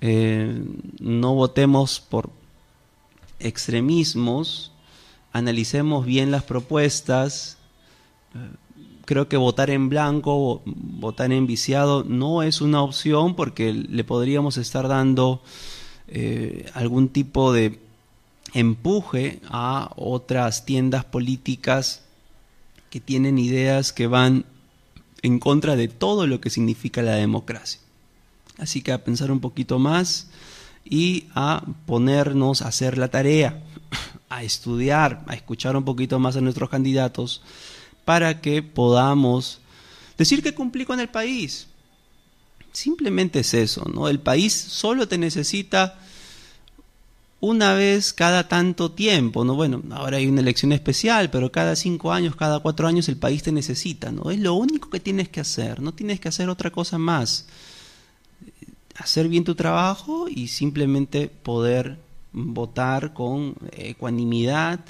eh, 0.00 0.62
no 1.00 1.34
votemos 1.34 2.00
por 2.00 2.30
extremismos, 3.38 4.72
analicemos 5.32 6.04
bien 6.04 6.30
las 6.30 6.42
propuestas, 6.42 7.56
creo 9.04 9.28
que 9.28 9.36
votar 9.36 9.70
en 9.70 9.88
blanco, 9.88 10.62
votar 10.64 11.32
en 11.32 11.46
viciado, 11.46 12.04
no 12.04 12.42
es 12.42 12.60
una 12.60 12.82
opción 12.82 13.34
porque 13.34 13.72
le 13.72 14.04
podríamos 14.04 14.56
estar 14.56 14.88
dando 14.88 15.42
eh, 16.08 16.70
algún 16.74 17.08
tipo 17.08 17.52
de 17.52 17.80
empuje 18.54 19.40
a 19.48 19.90
otras 19.96 20.64
tiendas 20.64 21.04
políticas 21.04 22.02
que 22.90 23.00
tienen 23.00 23.38
ideas 23.38 23.92
que 23.92 24.06
van 24.06 24.44
en 25.22 25.38
contra 25.38 25.76
de 25.76 25.88
todo 25.88 26.26
lo 26.26 26.40
que 26.40 26.50
significa 26.50 27.02
la 27.02 27.14
democracia. 27.14 27.80
Así 28.58 28.82
que 28.82 28.92
a 28.92 29.04
pensar 29.04 29.30
un 29.30 29.40
poquito 29.40 29.78
más 29.78 30.28
y 30.84 31.26
a 31.34 31.64
ponernos 31.86 32.62
a 32.62 32.68
hacer 32.68 32.98
la 32.98 33.08
tarea, 33.08 33.62
a 34.28 34.42
estudiar, 34.42 35.24
a 35.26 35.34
escuchar 35.34 35.76
un 35.76 35.84
poquito 35.84 36.18
más 36.18 36.36
a 36.36 36.40
nuestros 36.40 36.68
candidatos 36.68 37.42
para 38.04 38.40
que 38.40 38.62
podamos 38.62 39.60
decir 40.18 40.42
que 40.42 40.54
cumplí 40.54 40.84
con 40.84 41.00
el 41.00 41.08
país. 41.08 41.68
Simplemente 42.72 43.40
es 43.40 43.54
eso, 43.54 43.84
¿no? 43.92 44.08
El 44.08 44.20
país 44.20 44.52
solo 44.54 45.06
te 45.06 45.18
necesita 45.18 45.98
una 47.42 47.74
vez 47.74 48.12
cada 48.12 48.46
tanto 48.46 48.92
tiempo, 48.92 49.44
¿no? 49.44 49.56
Bueno, 49.56 49.82
ahora 49.90 50.18
hay 50.18 50.28
una 50.28 50.40
elección 50.40 50.72
especial, 50.72 51.28
pero 51.28 51.50
cada 51.50 51.74
cinco 51.74 52.12
años, 52.12 52.36
cada 52.36 52.60
cuatro 52.60 52.86
años 52.86 53.08
el 53.08 53.16
país 53.16 53.42
te 53.42 53.50
necesita, 53.50 54.12
¿no? 54.12 54.30
Es 54.30 54.38
lo 54.38 54.54
único 54.54 54.88
que 54.90 55.00
tienes 55.00 55.28
que 55.28 55.40
hacer, 55.40 55.80
no 55.82 55.92
tienes 55.92 56.20
que 56.20 56.28
hacer 56.28 56.48
otra 56.48 56.70
cosa 56.70 56.98
más. 56.98 57.46
Hacer 58.94 59.28
bien 59.28 59.42
tu 59.42 59.56
trabajo 59.56 60.28
y 60.28 60.48
simplemente 60.48 61.28
poder 61.28 61.98
votar 62.32 63.12
con 63.12 63.56
ecuanimidad 63.72 64.80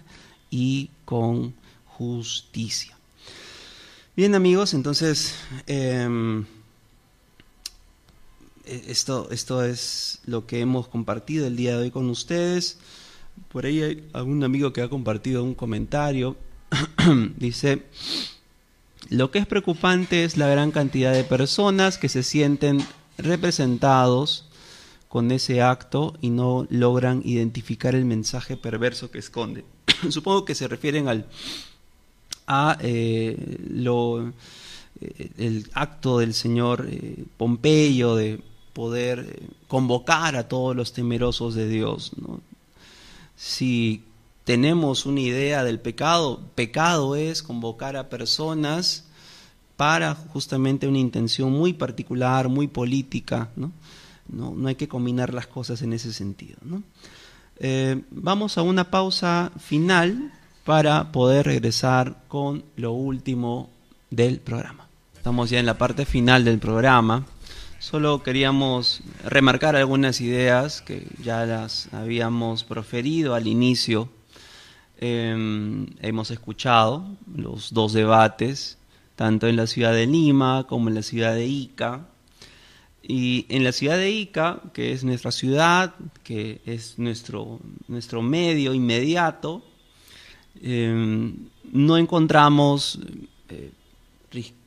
y 0.51 0.91
con 1.07 1.55
justicia. 1.87 2.97
Bien 4.15 4.35
amigos, 4.35 4.75
entonces 4.75 5.35
em, 5.67 6.45
e, 8.67 8.85
esto, 8.89 9.31
esto 9.31 9.65
es 9.65 10.21
lo 10.27 10.47
que 10.47 10.61
hemos 10.61 10.87
compartido 10.87 11.47
el 11.47 11.57
día 11.57 11.79
de 11.79 11.85
hoy 11.85 11.91
con 11.91 12.11
ustedes. 12.11 12.79
Por 13.49 13.65
ahí 13.65 13.81
hay 13.81 14.11
algún 14.13 14.45
amigo 14.45 14.75
que 14.75 14.83
ha 14.83 14.91
compartido 14.91 15.43
un 15.43 15.55
comentario. 15.55 16.37
Dice, 17.39 17.87
lo 19.09 19.31
que 19.31 19.39
es 19.39 19.47
preocupante 19.47 20.25
es 20.25 20.37
la 20.37 20.47
gran 20.47 20.73
cantidad 20.73 21.15
de 21.15 21.25
personas 21.25 21.97
que 21.97 22.11
se 22.11 22.23
sienten 22.23 22.85
representados 23.17 24.47
con 25.09 25.31
ese 25.31 25.63
acto 25.63 26.19
y 26.21 26.29
no 26.29 26.67
logran 26.69 27.23
identificar 27.25 27.95
el 27.95 28.05
mensaje 28.05 28.59
perverso 28.59 29.11
que 29.11 29.21
esconde. 29.21 29.65
Supongo 30.11 30.45
que 30.45 30.55
se 30.55 30.69
refieren 30.69 31.09
al 31.09 31.27
a 32.47 32.76
eh, 32.80 33.59
lo, 33.70 34.28
eh, 35.01 35.30
el 35.38 35.70
acto 35.74 36.18
del 36.18 36.34
señor 36.34 36.86
eh, 36.88 37.24
Pompeyo 37.36 38.16
de 38.16 38.40
poder 38.72 39.43
convocar 39.68 40.36
a 40.36 40.49
todos 40.49 40.74
los 40.74 40.93
temerosos 40.93 41.55
de 41.55 41.68
Dios. 41.68 42.12
Si 43.36 44.03
tenemos 44.45 45.05
una 45.05 45.20
idea 45.20 45.62
del 45.62 45.78
pecado, 45.78 46.40
pecado 46.55 47.16
es 47.16 47.43
convocar 47.43 47.97
a 47.97 48.09
personas 48.09 49.05
para 49.76 50.14
justamente 50.14 50.86
una 50.86 50.99
intención 50.99 51.53
muy 51.53 51.74
particular, 51.74 52.49
muy 52.49 52.66
política. 52.66 53.51
¿no? 53.57 53.72
No, 54.28 54.55
no 54.55 54.68
hay 54.68 54.76
que 54.76 54.88
combinar 54.88 55.34
las 55.34 55.47
cosas 55.47 55.82
en 55.82 55.93
ese 55.93 56.12
sentido. 56.12 56.57
¿no? 56.62 56.82
Vamos 58.11 58.57
a 58.57 58.62
una 58.62 58.90
pausa 58.90 59.53
final 59.59 60.32
para 60.65 61.11
poder 61.11 61.47
regresar 61.47 62.23
con 62.29 62.65
lo 62.77 62.93
último 62.93 63.71
del 64.11 64.39
programa. 64.39 64.89
Estamos 65.17 65.51
ya 65.51 65.59
en 65.59 65.67
la 65.67 65.79
parte 65.79 66.05
final 66.05 66.45
del 66.45 66.59
programa. 66.59 67.27
Solo 67.79 68.23
queríamos 68.23 69.01
remarcar 69.25 69.75
algunas 69.75 70.21
ideas 70.21 70.83
que 70.83 71.07
ya 71.23 71.45
las 71.47 71.93
habíamos 71.93 72.63
proferido 72.63 73.35
al 73.35 73.49
inicio. 73.49 74.09
Em, 74.99 75.89
hemos 76.01 76.31
escuchado 76.31 77.05
los 77.35 77.75
dos 77.75 77.93
debates, 77.93 78.79
tanto 79.17 79.49
en 79.49 79.57
la 79.57 79.67
ciudad 79.67 79.93
de 79.93 80.07
Lima 80.07 80.67
como 80.69 80.89
en 80.89 80.95
la 80.95 81.03
ciudad 81.03 81.35
de 81.35 81.47
Ica. 81.47 82.07
Y 83.03 83.47
en 83.49 83.65
la 83.65 83.73
ciudad 83.73 83.97
de 83.97 84.13
Ica, 84.13 84.61
que 84.73 84.93
es 84.93 85.03
nuestra 85.03 85.33
ciudad, 85.33 85.95
que 86.23 86.61
es 86.67 87.01
nuestro, 87.01 87.59
nuestro 87.89 88.23
medio 88.23 88.75
inmediato, 88.75 89.65
em, 90.61 91.34
no 91.72 91.96
encontramos 91.96 92.98
eh, 93.48 93.70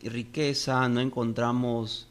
riqueza, 0.04 0.88
no 0.90 1.00
encontramos 1.02 2.08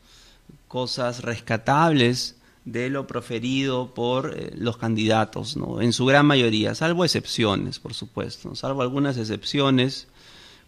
cosas 0.68 1.22
rescatables 1.22 2.36
de 2.64 2.88
lo 2.90 3.06
proferido 3.06 3.92
por 3.94 4.34
eh, 4.36 4.52
los 4.56 4.76
candidatos, 4.76 5.56
¿no? 5.56 5.80
en 5.80 5.92
su 5.92 6.06
gran 6.06 6.26
mayoría, 6.26 6.74
salvo 6.74 7.04
excepciones, 7.04 7.78
por 7.78 7.94
supuesto, 7.94 8.54
salvo 8.54 8.82
algunas 8.82 9.16
excepciones 9.18 10.08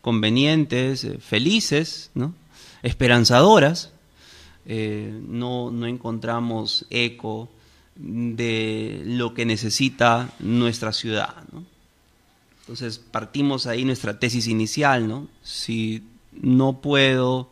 convenientes, 0.03 1.05
eh, 1.05 1.19
felices, 1.19 2.11
¿no? 2.15 2.35
esperanzadoras, 2.83 3.93
no, 4.69 5.71
no 5.71 5.87
encontramos 5.87 6.87
eco 6.91 7.49
de 7.95 9.03
lo 9.05 9.33
que 9.33 9.47
necesita 9.47 10.31
nuestra 10.41 10.93
ciudad. 10.93 11.37
Entonces 12.67 12.99
partimos 12.99 13.69
ahí 13.69 13.85
nuestra 13.85 14.19
tesis 14.19 14.49
inicial, 14.49 15.07
¿no? 15.07 15.29
Si 15.45 16.03
no 16.33 16.81
puedo 16.81 17.49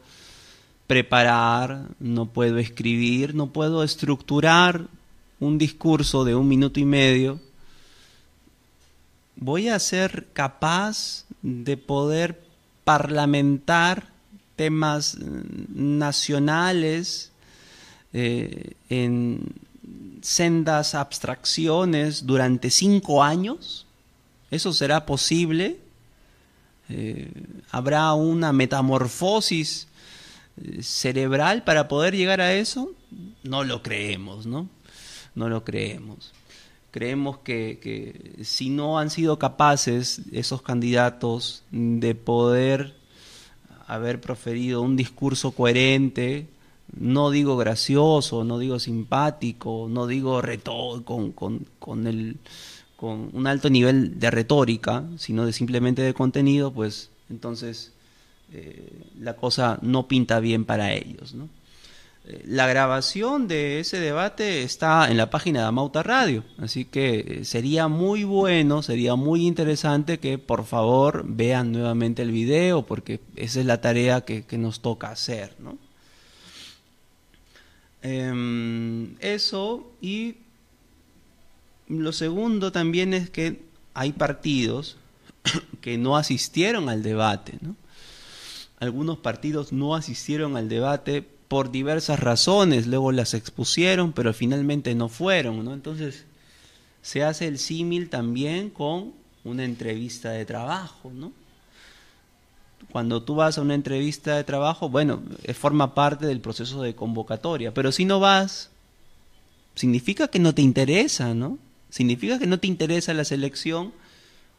preparar, 0.89 1.89
no 2.01 2.27
puedo 2.27 2.59
escribir, 2.59 3.33
no 3.33 3.53
puedo 3.53 3.85
estructurar 3.85 4.89
un 5.39 5.57
discurso 5.57 6.25
de 6.25 6.35
un 6.35 6.49
minuto 6.49 6.81
y 6.81 6.85
medio, 6.85 7.41
voy 9.37 9.69
a 9.69 9.79
ser 9.79 10.27
capaz 10.33 11.27
de 11.43 11.77
poder 11.77 12.43
parlamentar 12.83 14.09
temas 14.57 15.17
nacionales 15.69 17.31
eh, 18.13 18.73
en 18.89 19.55
sendas 20.23 20.95
abstracciones 20.95 22.27
durante 22.27 22.71
cinco 22.71 23.23
años? 23.23 23.84
¿Eso 24.55 24.73
será 24.73 25.05
posible? 25.05 25.79
Eh, 26.89 27.31
¿Habrá 27.71 28.13
una 28.15 28.53
metamorfosis 28.53 29.89
cerebral 30.81 31.65
para 31.65 31.89
poder 31.89 32.15
llegar 32.15 32.41
a 32.41 32.55
eso? 32.55 32.93
No 33.43 33.65
lo 33.65 33.83
creemos, 33.83 34.47
¿no? 34.47 34.69
No 35.35 35.49
lo 35.49 35.65
creemos. 35.65 36.33
Creemos 36.93 37.39
que, 37.39 37.81
que 37.83 38.45
si 38.45 38.71
no 38.71 39.01
han 39.01 39.11
sido 39.11 39.41
capaces 39.41 40.21
esos 40.31 40.63
candidatos 40.63 41.65
de 41.73 42.15
poder 42.15 42.95
haber 43.89 44.21
proferido 44.21 44.83
un 44.83 44.97
discurso 44.97 45.51
coherente, 45.51 46.47
no 46.97 47.31
digo 47.31 47.57
gracioso, 47.57 48.45
no 48.45 48.59
digo 48.59 48.79
simpático, 48.79 49.89
no 49.91 50.07
digo 50.07 50.41
con, 51.05 51.33
con, 51.33 51.67
con, 51.81 52.07
el, 52.07 52.39
con 53.05 53.29
un 53.35 53.47
alto 53.47 53.69
nivel 53.69 54.19
de 54.19 54.31
retórica, 54.31 55.05
sino 55.19 55.45
de 55.45 55.53
simplemente 55.53 56.01
de 56.01 56.15
contenido, 56.15 56.73
pues 56.73 57.11
entonces 57.29 57.93
eh, 58.51 58.89
la 59.21 59.37
cosa 59.37 59.79
no 59.83 60.09
pinta 60.09 60.41
bien 60.41 60.65
para 60.65 60.95
ellos. 60.95 61.35
Eh, 62.25 62.43
la 62.47 62.67
grabación 62.67 63.47
de 63.47 63.81
ese 63.81 64.01
debate 64.01 64.63
está 64.63 65.11
en 65.11 65.19
la 65.19 65.29
página 65.29 65.61
de 65.61 65.67
Amauta 65.67 66.03
Radio, 66.03 66.45
así 66.57 66.87
que 66.87 67.19
eh, 67.19 67.45
sería 67.45 67.89
muy 67.89 68.25
bueno, 68.25 68.83
sería 68.83 69.17
muy 69.17 69.47
interesante 69.47 70.19
que 70.19 70.39
por 70.39 70.65
favor 70.65 71.25
vean 71.27 71.73
nuevamente 71.73 72.23
el 72.23 72.31
video, 72.31 72.87
porque 72.87 73.21
esa 73.37 73.61
es 73.61 73.67
la 73.67 73.83
tarea 73.83 74.23
que, 74.23 74.47
nos 74.57 74.81
toca 74.81 75.11
hacer. 75.11 75.55
Em, 78.01 79.17
eso 79.21 79.93
y 80.01 80.37
lo 81.89 82.13
segundo 82.13 82.73
también 82.73 83.15
es 83.15 83.31
que 83.31 83.63
hay 83.95 84.13
partidos 84.13 84.97
que 85.81 85.99
no 85.99 86.17
asistieron 86.17 86.89
al 86.89 87.03
debate, 87.03 87.59
¿no? 87.61 87.77
algunos 88.81 89.19
partidos 89.19 89.73
no 89.73 89.95
asistieron 89.95 90.57
al 90.57 90.69
debate 90.69 91.23
por 91.23 91.71
diversas 91.71 92.21
razones, 92.21 92.87
luego 92.87 93.13
las 93.13 93.35
expusieron, 93.35 94.13
pero 94.13 94.33
finalmente 94.33 94.95
no 94.95 95.09
fueron, 95.09 95.65
¿no? 95.65 95.75
Entonces, 95.75 96.25
se 97.03 97.23
hace 97.23 97.47
el 97.47 97.59
símil 97.59 98.09
también 98.09 98.71
con 98.71 99.13
una 99.45 99.65
entrevista 99.65 100.31
de 100.31 100.45
trabajo, 100.45 101.13
¿no? 101.13 101.33
Cuando 102.91 103.23
tú 103.23 103.35
vas 103.35 103.59
a 103.59 103.63
una 103.63 103.75
entrevista 103.75 104.37
de 104.37 104.45
trabajo, 104.45 104.89
bueno, 104.89 105.23
eh, 105.43 105.55
forma 105.55 105.95
parte 105.95 106.27
del 106.27 106.41
proceso 106.41 106.83
de 106.83 106.95
convocatoria, 106.95 107.73
pero 107.73 107.93
si 107.93 108.05
no 108.05 108.21
vas, 108.21 108.71
significa 109.75 110.29
que 110.29 110.39
no 110.39 110.55
te 110.55 110.63
interesa, 110.63 111.35
¿no? 111.35 111.59
Significa 111.95 112.41
que 112.41 112.49
no 112.49 112.59
te 112.59 112.67
interesa 112.67 113.15
la 113.15 113.25
selección 113.25 113.93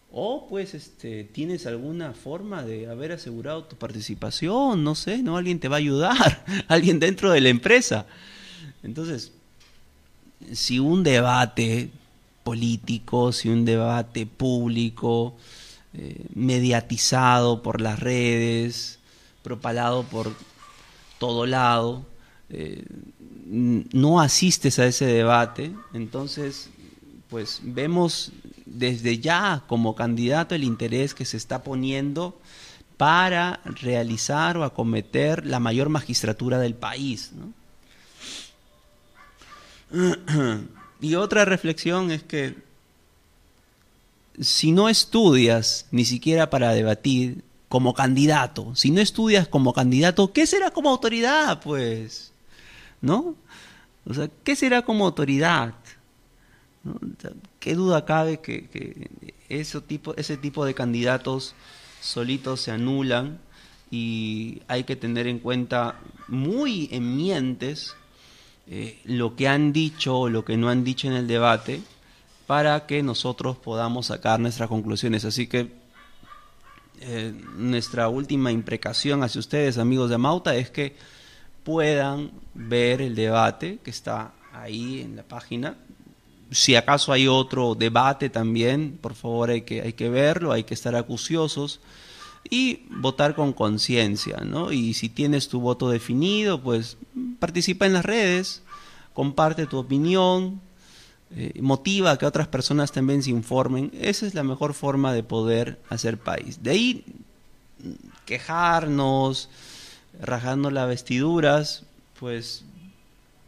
o 0.10 0.48
pues 0.48 0.74
este, 0.74 1.26
tienes 1.26 1.66
alguna 1.66 2.14
forma 2.14 2.64
de 2.64 2.88
haber 2.88 3.12
asegurado 3.12 3.66
tu 3.66 3.76
participación, 3.76 4.86
no 4.86 4.96
sé, 4.96 5.18
¿no? 5.18 5.36
Alguien 5.36 5.60
te 5.60 5.68
va 5.68 5.76
a 5.76 5.80
ayudar, 5.80 6.46
alguien 6.70 6.98
dentro 6.98 7.32
de 7.32 7.42
la 7.42 7.50
empresa. 7.50 8.06
Entonces, 8.84 9.34
si 10.54 10.80
un 10.80 11.04
debate 11.04 11.90
político, 12.46 13.34
si 13.34 13.50
un 13.50 13.66
debate 13.66 14.26
público, 14.26 15.36
eh, 15.94 16.28
mediatizado 16.36 17.62
por 17.62 17.82
las 17.82 18.00
redes, 18.00 19.00
propalado 19.44 20.04
por 20.04 20.32
todo 21.20 21.46
lado, 21.46 22.06
eh, 22.50 22.86
no 23.46 24.22
asistes 24.22 24.80
a 24.80 24.86
ese 24.86 25.06
debate, 25.06 25.74
entonces 25.94 26.70
pues 27.30 27.60
vemos 27.64 28.32
desde 28.66 29.20
ya 29.20 29.64
como 29.68 29.96
candidato 29.96 30.56
el 30.56 30.64
interés 30.64 31.14
que 31.14 31.26
se 31.26 31.38
está 31.38 31.64
poniendo 31.64 32.40
para 32.98 33.60
realizar 33.66 34.58
o 34.58 34.64
acometer 34.64 35.46
la 35.46 35.60
mayor 35.60 35.90
magistratura 35.90 36.60
del 36.60 36.76
país. 36.76 37.32
Y 41.02 41.16
otra 41.16 41.46
reflexión 41.46 42.10
es 42.10 42.24
que 42.24 42.56
si 44.40 44.72
no 44.72 44.90
estudias 44.90 45.86
ni 45.92 46.06
siquiera 46.06 46.50
para 46.50 46.72
debatir 46.72 47.44
como 47.70 47.94
candidato, 47.94 48.76
si 48.76 48.92
no 48.92 49.02
estudias 49.02 49.48
como 49.48 49.74
candidato, 49.74 50.32
¿qué 50.32 50.48
será 50.48 50.72
como 50.72 50.90
autoridad? 50.90 51.62
Pues, 51.62 52.32
¿no? 53.02 53.36
O 54.08 54.14
sea, 54.14 54.30
¿qué 54.44 54.56
será 54.56 54.84
como 54.84 55.06
autoridad? 55.06 55.74
¿Qué 57.60 57.76
duda 57.76 58.06
cabe 58.06 58.40
que, 58.42 59.10
ese, 59.50 59.82
tipo, 59.82 60.16
ese 60.16 60.38
tipo 60.38 60.66
de 60.66 60.74
candidatos 60.74 61.56
solitos 62.02 62.62
se 62.62 62.72
anulan 62.72 63.40
y 63.90 64.62
hay 64.68 64.84
que 64.84 64.96
tener 64.96 65.28
en 65.28 65.40
cuenta 65.40 66.00
muy 66.28 66.90
en 66.92 67.16
mientes 67.16 67.96
eh, 68.68 69.00
lo 69.06 69.36
que 69.36 69.48
han 69.48 69.74
dicho 69.74 70.18
o 70.18 70.30
lo 70.30 70.44
que 70.46 70.58
no 70.58 70.70
han 70.70 70.84
dicho 70.84 71.08
en 71.08 71.14
el 71.14 71.28
debate 71.28 71.82
para 72.48 72.86
que 72.86 73.02
nosotros 73.04 73.58
podamos 73.58 74.08
sacar 74.08 74.40
nuestras 74.40 74.70
conclusiones. 74.70 75.26
Así 75.26 75.48
que 75.48 75.72
eh, 77.02 77.34
nuestra 77.56 78.10
última 78.10 78.52
imprecación 78.52 79.24
hacia 79.24 79.40
ustedes, 79.40 79.78
amigos 79.78 80.10
de 80.10 80.18
Mauta, 80.18 80.56
es 80.56 80.70
que 80.70 80.96
puedan 81.64 82.32
ver 82.54 83.02
el 83.02 83.16
debate 83.16 83.80
que 83.84 83.90
está 83.90 84.34
ahí 84.54 85.02
en 85.02 85.16
la 85.16 85.24
página. 85.24 85.78
Si 86.52 86.76
acaso 86.76 87.12
hay 87.12 87.28
otro 87.28 87.76
debate 87.76 88.30
también, 88.30 88.98
por 89.02 89.16
favor 89.16 89.50
hay 89.50 89.62
que, 89.62 89.82
hay 89.82 89.94
que 89.94 90.10
verlo, 90.10 90.52
hay 90.52 90.64
que 90.64 90.74
estar 90.74 90.96
acuciosos 90.96 91.80
y 92.50 92.86
votar 92.90 93.36
con 93.36 93.54
conciencia, 93.54 94.38
¿no? 94.38 94.72
Y 94.72 94.94
si 94.94 95.10
tienes 95.10 95.50
tu 95.50 95.60
voto 95.60 95.90
definido, 95.90 96.62
pues 96.62 96.98
participa 97.40 97.86
en 97.86 97.94
las 97.94 98.06
redes, 98.06 98.62
comparte 99.14 99.66
tu 99.66 99.78
opinión, 99.78 100.62
eh, 101.36 101.60
motiva 101.62 102.12
a 102.12 102.18
que 102.18 102.26
otras 102.26 102.48
personas 102.48 102.92
también 102.92 103.24
se 103.24 103.32
informen. 103.32 103.92
Esa 104.00 104.28
es 104.28 104.36
la 104.36 104.44
mejor 104.44 104.74
forma 104.74 105.12
de 105.14 105.24
poder 105.24 105.80
hacer 105.90 106.18
país. 106.18 106.62
De 106.62 106.72
ahí 106.72 107.06
quejarnos, 108.26 109.50
rajando 110.22 110.70
las 110.72 110.88
vestiduras, 110.88 111.84
pues 112.20 112.64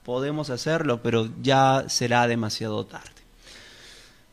podemos 0.08 0.50
hacerlo, 0.50 1.02
pero 1.04 1.28
ya 1.42 1.84
será 1.90 2.30
demasiado 2.30 2.86
tarde. 2.86 3.12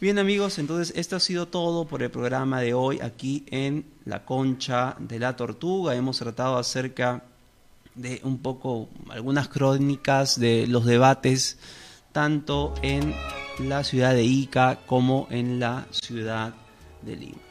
Bien 0.01 0.21
amigos, 0.21 0.61
entonces 0.61 0.97
esto 0.97 1.17
ha 1.17 1.21
sido 1.21 1.49
todo 1.49 1.85
por 1.85 2.01
el 2.05 2.13
programa 2.13 2.61
de 2.61 2.75
hoy 2.75 3.01
aquí 3.01 3.45
en 3.51 3.85
La 4.05 4.25
Concha 4.25 4.95
de 5.01 5.19
la 5.19 5.35
Tortuga. 5.35 5.97
Hemos 5.97 6.19
tratado 6.19 6.59
acerca 6.59 7.25
de 7.97 8.21
un 8.23 8.39
poco 8.39 8.89
algunas 9.11 9.49
crónicas 9.49 10.39
de 10.39 10.69
los 10.69 10.85
debates 10.85 11.59
tanto 12.13 12.73
en 12.81 13.13
la 13.59 13.83
ciudad 13.83 14.15
de 14.15 14.23
Ica 14.23 14.79
como 14.87 15.27
en 15.29 15.59
la 15.59 15.89
ciudad 15.91 16.55
de 17.03 17.17
Lima. 17.17 17.44